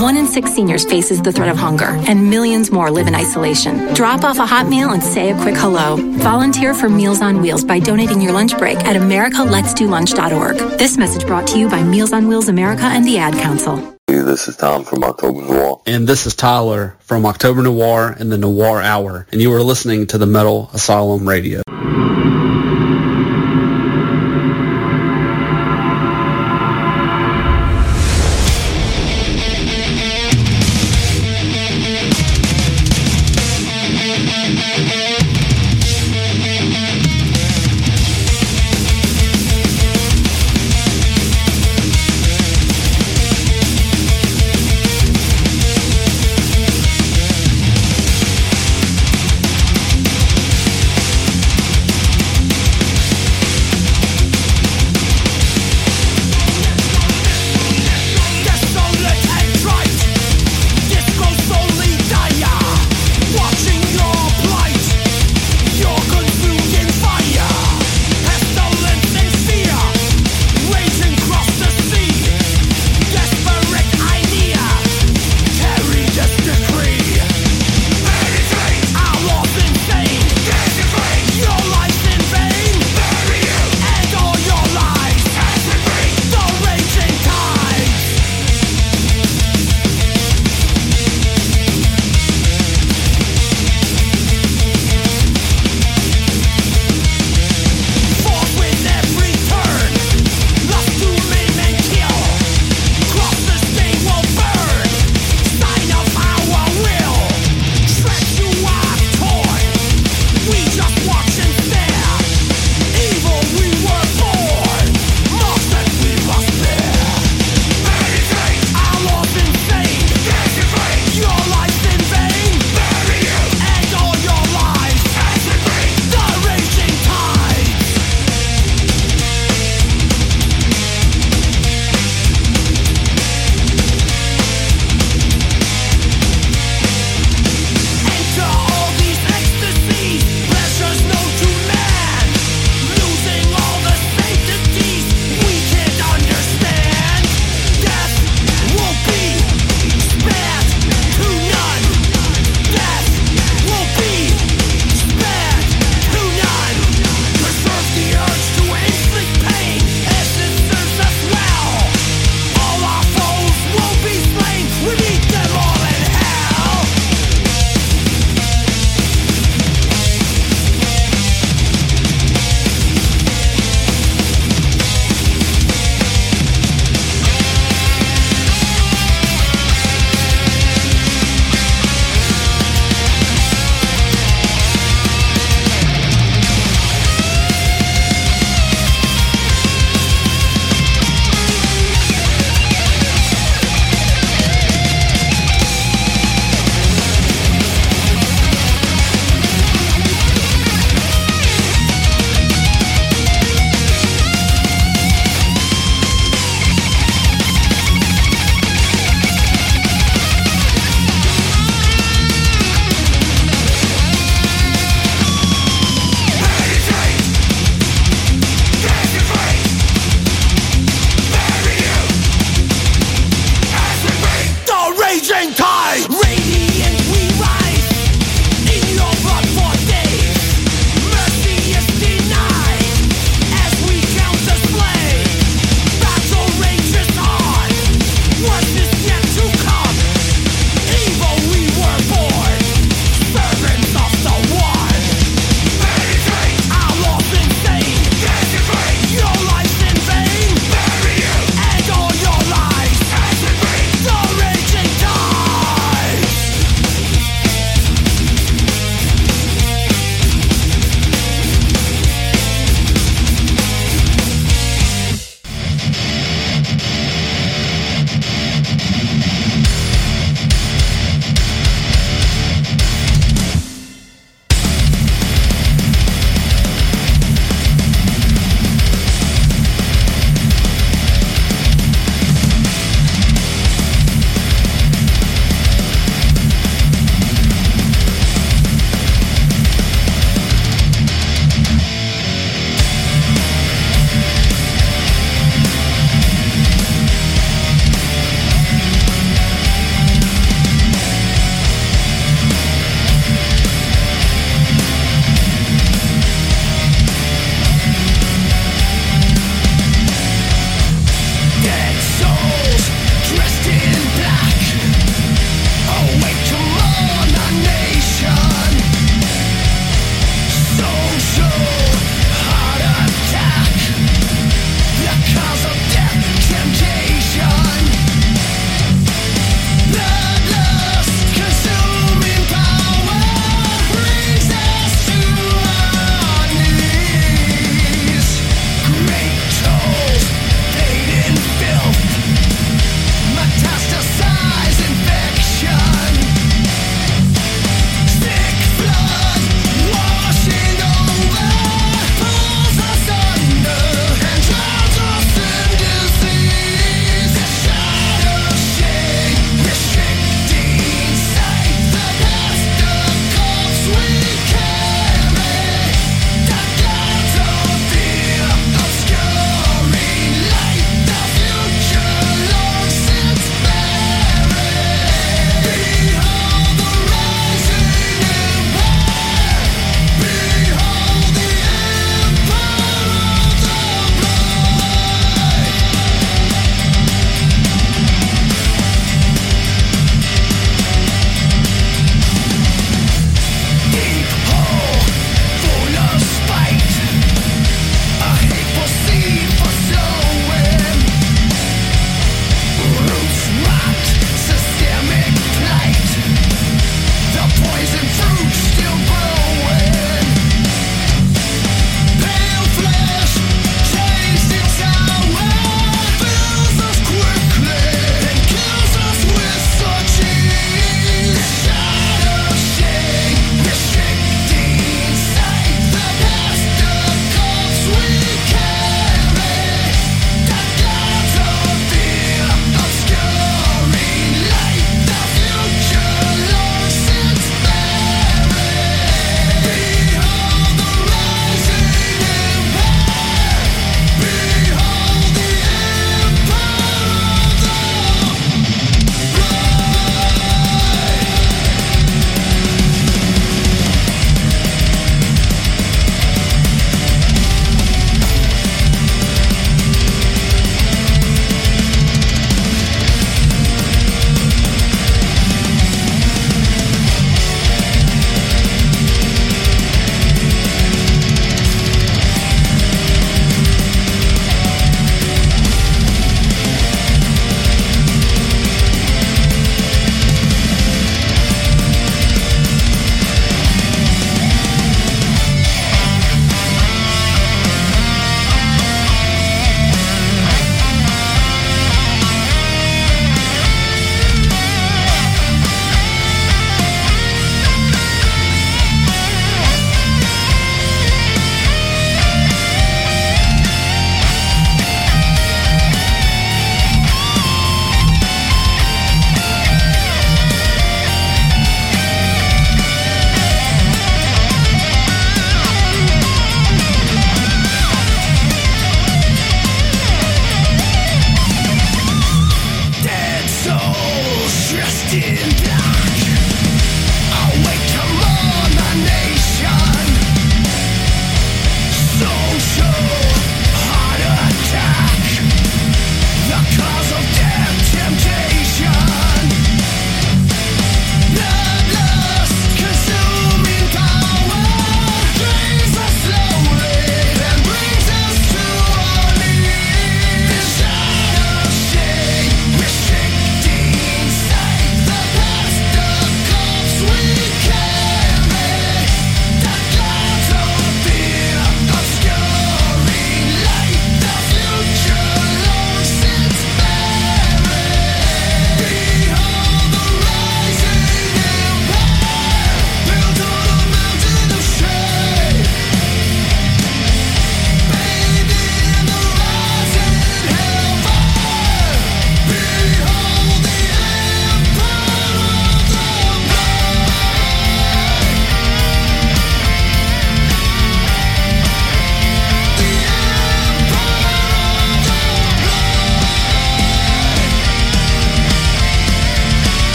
One 0.00 0.16
in 0.16 0.26
six 0.26 0.54
seniors 0.54 0.86
faces 0.86 1.20
the 1.20 1.30
threat 1.30 1.50
of 1.50 1.58
hunger, 1.58 1.90
and 2.08 2.30
millions 2.30 2.72
more 2.72 2.90
live 2.90 3.06
in 3.06 3.14
isolation. 3.14 3.92
Drop 3.92 4.24
off 4.24 4.38
a 4.38 4.46
hot 4.46 4.66
meal 4.66 4.92
and 4.94 5.02
say 5.02 5.30
a 5.30 5.42
quick 5.42 5.54
hello. 5.54 5.96
Volunteer 5.96 6.72
for 6.72 6.88
Meals 6.88 7.20
on 7.20 7.42
Wheels 7.42 7.64
by 7.64 7.80
donating 7.80 8.18
your 8.22 8.32
lunch 8.32 8.56
break 8.56 8.78
at 8.78 8.96
americaletsdolunch.org. 8.96 10.78
This 10.78 10.96
message 10.96 11.26
brought 11.26 11.46
to 11.48 11.58
you 11.58 11.68
by 11.68 11.82
Meals 11.82 12.14
on 12.14 12.28
Wheels 12.28 12.48
America 12.48 12.84
and 12.84 13.04
the 13.04 13.18
Ad 13.18 13.34
Council. 13.34 13.76
Hey, 14.06 14.20
this 14.20 14.48
is 14.48 14.56
Tom 14.56 14.84
from 14.84 15.04
October 15.04 15.42
Noir. 15.42 15.82
And 15.84 16.06
this 16.06 16.26
is 16.26 16.34
Tyler 16.34 16.96
from 17.00 17.26
October 17.26 17.60
Noir 17.60 18.16
and 18.18 18.32
the 18.32 18.38
Noir 18.38 18.80
Hour. 18.80 19.26
And 19.32 19.42
you 19.42 19.52
are 19.52 19.62
listening 19.62 20.06
to 20.06 20.16
the 20.16 20.24
Metal 20.24 20.70
Asylum 20.72 21.28
Radio. 21.28 21.60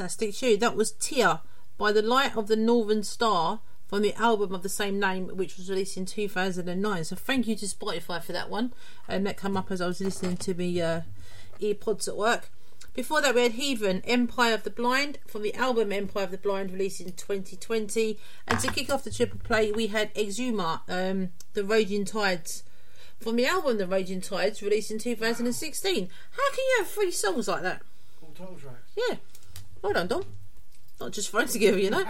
Fantastic 0.00 0.34
tune. 0.34 0.60
That 0.60 0.76
was 0.76 0.92
Tyr 0.92 1.40
by 1.76 1.92
the 1.92 2.00
Light 2.00 2.34
of 2.34 2.48
the 2.48 2.56
Northern 2.56 3.02
Star 3.02 3.60
from 3.86 4.00
the 4.00 4.14
album 4.14 4.54
of 4.54 4.62
the 4.62 4.70
same 4.70 4.98
name, 4.98 5.28
which 5.36 5.58
was 5.58 5.68
released 5.68 5.98
in 5.98 6.06
2009. 6.06 7.04
So 7.04 7.16
thank 7.16 7.46
you 7.46 7.54
to 7.56 7.66
Spotify 7.66 8.22
for 8.22 8.32
that 8.32 8.48
one. 8.48 8.72
And 9.06 9.26
that 9.26 9.36
came 9.38 9.58
up 9.58 9.70
as 9.70 9.82
I 9.82 9.86
was 9.86 10.00
listening 10.00 10.38
to 10.38 10.54
me 10.54 10.80
uh, 10.80 11.02
earpods 11.60 12.08
at 12.08 12.16
work. 12.16 12.48
Before 12.94 13.20
that, 13.20 13.34
we 13.34 13.42
had 13.42 13.52
Heathen, 13.52 14.00
Empire 14.06 14.54
of 14.54 14.62
the 14.62 14.70
Blind, 14.70 15.18
from 15.26 15.42
the 15.42 15.52
album 15.52 15.92
Empire 15.92 16.24
of 16.24 16.30
the 16.30 16.38
Blind, 16.38 16.70
released 16.70 17.02
in 17.02 17.12
2020. 17.12 18.18
And 18.48 18.58
to 18.58 18.72
kick 18.72 18.90
off 18.90 19.04
the 19.04 19.10
triple 19.10 19.40
play, 19.40 19.70
we 19.70 19.88
had 19.88 20.14
Exumer, 20.14 20.80
um, 20.88 21.32
The 21.52 21.62
Raging 21.62 22.06
Tides, 22.06 22.62
from 23.20 23.36
the 23.36 23.44
album 23.44 23.76
The 23.76 23.86
Raging 23.86 24.22
Tides, 24.22 24.62
released 24.62 24.90
in 24.90 24.98
2016. 24.98 26.08
How 26.30 26.50
can 26.52 26.64
you 26.70 26.76
have 26.78 26.88
three 26.88 27.10
songs 27.10 27.48
like 27.48 27.60
that? 27.60 27.82
All 28.22 28.30
title 28.30 28.56
tracks. 28.56 28.92
Yeah. 28.96 29.16
Well 29.82 29.92
done, 29.92 30.06
Dom. 30.06 30.24
Not 31.00 31.12
just 31.12 31.30
thrown 31.30 31.46
together, 31.46 31.78
you 31.78 31.90
know. 31.90 32.04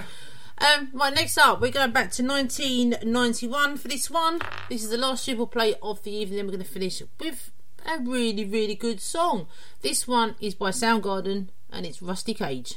Um, 0.59 0.91
right, 0.93 1.15
next 1.15 1.39
up, 1.39 1.61
we're 1.61 1.71
going 1.71 1.93
back 1.93 2.11
to 2.13 2.23
1991 2.23 3.77
for 3.79 3.89
this 3.89 4.11
one. 4.11 4.41
This 4.69 4.85
is 4.85 4.91
the 4.91 4.99
last 4.99 5.25
triple 5.25 5.47
play 5.47 5.75
of 5.83 6.03
the 6.03 6.11
evening. 6.11 6.45
We're 6.45 6.53
going 6.53 6.65
to 6.65 6.69
finish 6.69 7.03
with 7.19 7.51
a 7.87 7.99
really, 7.99 8.45
really 8.45 8.75
good 8.75 9.01
song. 9.01 9.47
This 9.81 10.07
one 10.07 10.35
is 10.41 10.55
by 10.55 10.71
Soundgarden 10.71 11.49
and 11.71 11.87
it's 11.87 12.03
Rusty 12.03 12.35
Cage. 12.35 12.77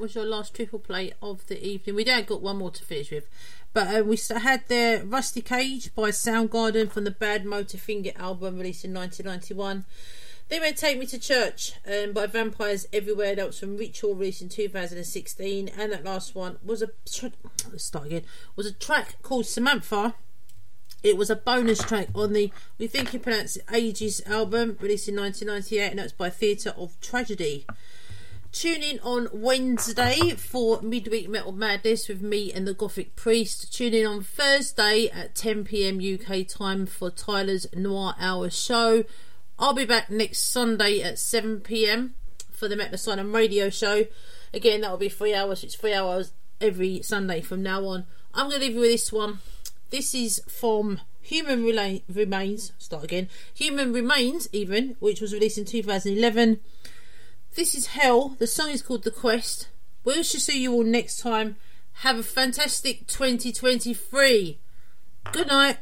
Was 0.00 0.14
your 0.14 0.24
last 0.24 0.54
triple 0.54 0.78
play 0.78 1.12
of 1.20 1.46
the 1.46 1.62
evening. 1.62 1.94
We 1.94 2.04
don't 2.04 2.26
got 2.26 2.40
one 2.40 2.56
more 2.56 2.70
to 2.70 2.82
finish 2.82 3.10
with, 3.10 3.28
but 3.74 3.94
uh, 3.94 4.02
we 4.02 4.18
had 4.34 4.66
the 4.68 5.02
Rusty 5.04 5.42
Cage 5.42 5.94
by 5.94 6.08
Soundgarden 6.08 6.90
from 6.90 7.04
the 7.04 7.10
Badmotorfinger 7.10 8.18
album 8.18 8.56
released 8.56 8.86
in 8.86 8.94
1991. 8.94 9.84
Then 10.48 10.62
we 10.62 10.68
had 10.68 10.78
Take 10.78 10.98
Me 10.98 11.04
to 11.04 11.18
Church 11.18 11.74
um, 11.86 12.12
by 12.12 12.26
Vampires 12.26 12.86
Everywhere. 12.94 13.36
That 13.36 13.48
was 13.48 13.60
from 13.60 13.76
Ritual, 13.76 14.14
released 14.14 14.40
in 14.40 14.48
2016. 14.48 15.68
And 15.68 15.92
that 15.92 16.02
last 16.02 16.34
one 16.34 16.56
was 16.64 16.80
a 16.80 16.88
tr- 17.04 17.26
let's 17.70 17.84
start 17.84 18.06
again. 18.06 18.22
Was 18.56 18.66
a 18.66 18.72
track 18.72 19.16
called 19.22 19.44
Samantha. 19.44 20.14
It 21.02 21.18
was 21.18 21.28
a 21.28 21.36
bonus 21.36 21.82
track 21.82 22.08
on 22.14 22.32
the 22.32 22.50
We 22.78 22.86
Think 22.86 23.12
You 23.12 23.18
Pronounce 23.18 23.56
It 23.56 23.64
Ages 23.70 24.22
album, 24.24 24.78
released 24.80 25.08
in 25.08 25.16
1998, 25.16 25.90
and 25.90 25.98
that's 25.98 26.12
by 26.12 26.30
Theatre 26.30 26.74
of 26.76 26.98
Tragedy. 27.02 27.66
Tune 28.52 28.82
in 28.82 28.98
on 29.00 29.28
Wednesday 29.32 30.30
for 30.30 30.82
Midweek 30.82 31.28
Metal 31.28 31.52
Madness 31.52 32.08
with 32.08 32.20
me 32.20 32.52
and 32.52 32.66
the 32.66 32.74
Gothic 32.74 33.14
Priest. 33.14 33.72
Tune 33.72 33.94
in 33.94 34.04
on 34.04 34.24
Thursday 34.24 35.08
at 35.08 35.36
10 35.36 35.64
pm 35.64 36.00
UK 36.00 36.46
time 36.48 36.84
for 36.84 37.10
Tyler's 37.10 37.68
Noir 37.76 38.16
Hour 38.18 38.50
show. 38.50 39.04
I'll 39.56 39.72
be 39.72 39.84
back 39.84 40.10
next 40.10 40.50
Sunday 40.50 41.00
at 41.00 41.20
7 41.20 41.60
pm 41.60 42.14
for 42.50 42.66
the 42.66 42.74
Metal 42.74 42.96
Asylum 42.96 43.32
radio 43.32 43.70
show. 43.70 44.06
Again, 44.52 44.80
that 44.80 44.90
will 44.90 44.98
be 44.98 45.08
three 45.08 45.32
hours. 45.32 45.62
It's 45.62 45.76
three 45.76 45.94
hours 45.94 46.32
every 46.60 47.02
Sunday 47.02 47.40
from 47.42 47.62
now 47.62 47.84
on. 47.84 48.04
I'm 48.34 48.48
going 48.48 48.60
to 48.60 48.66
leave 48.66 48.74
you 48.74 48.80
with 48.80 48.90
this 48.90 49.12
one. 49.12 49.38
This 49.90 50.12
is 50.12 50.42
from 50.48 51.00
Human 51.22 51.62
Rela- 51.62 52.02
Remains. 52.12 52.72
Start 52.78 53.04
again. 53.04 53.28
Human 53.54 53.92
Remains, 53.92 54.48
even, 54.52 54.96
which 54.98 55.20
was 55.20 55.32
released 55.32 55.56
in 55.58 55.64
2011. 55.64 56.58
This 57.56 57.74
is 57.74 57.88
Hell. 57.88 58.36
The 58.38 58.46
song 58.46 58.70
is 58.70 58.80
called 58.80 59.02
The 59.02 59.10
Quest. 59.10 59.68
We 60.04 60.22
shall 60.22 60.40
see 60.40 60.62
you 60.62 60.72
all 60.72 60.84
next 60.84 61.18
time. 61.18 61.56
Have 61.94 62.16
a 62.16 62.22
fantastic 62.22 63.08
2023. 63.08 64.60
Good 65.32 65.48
night. 65.48 65.78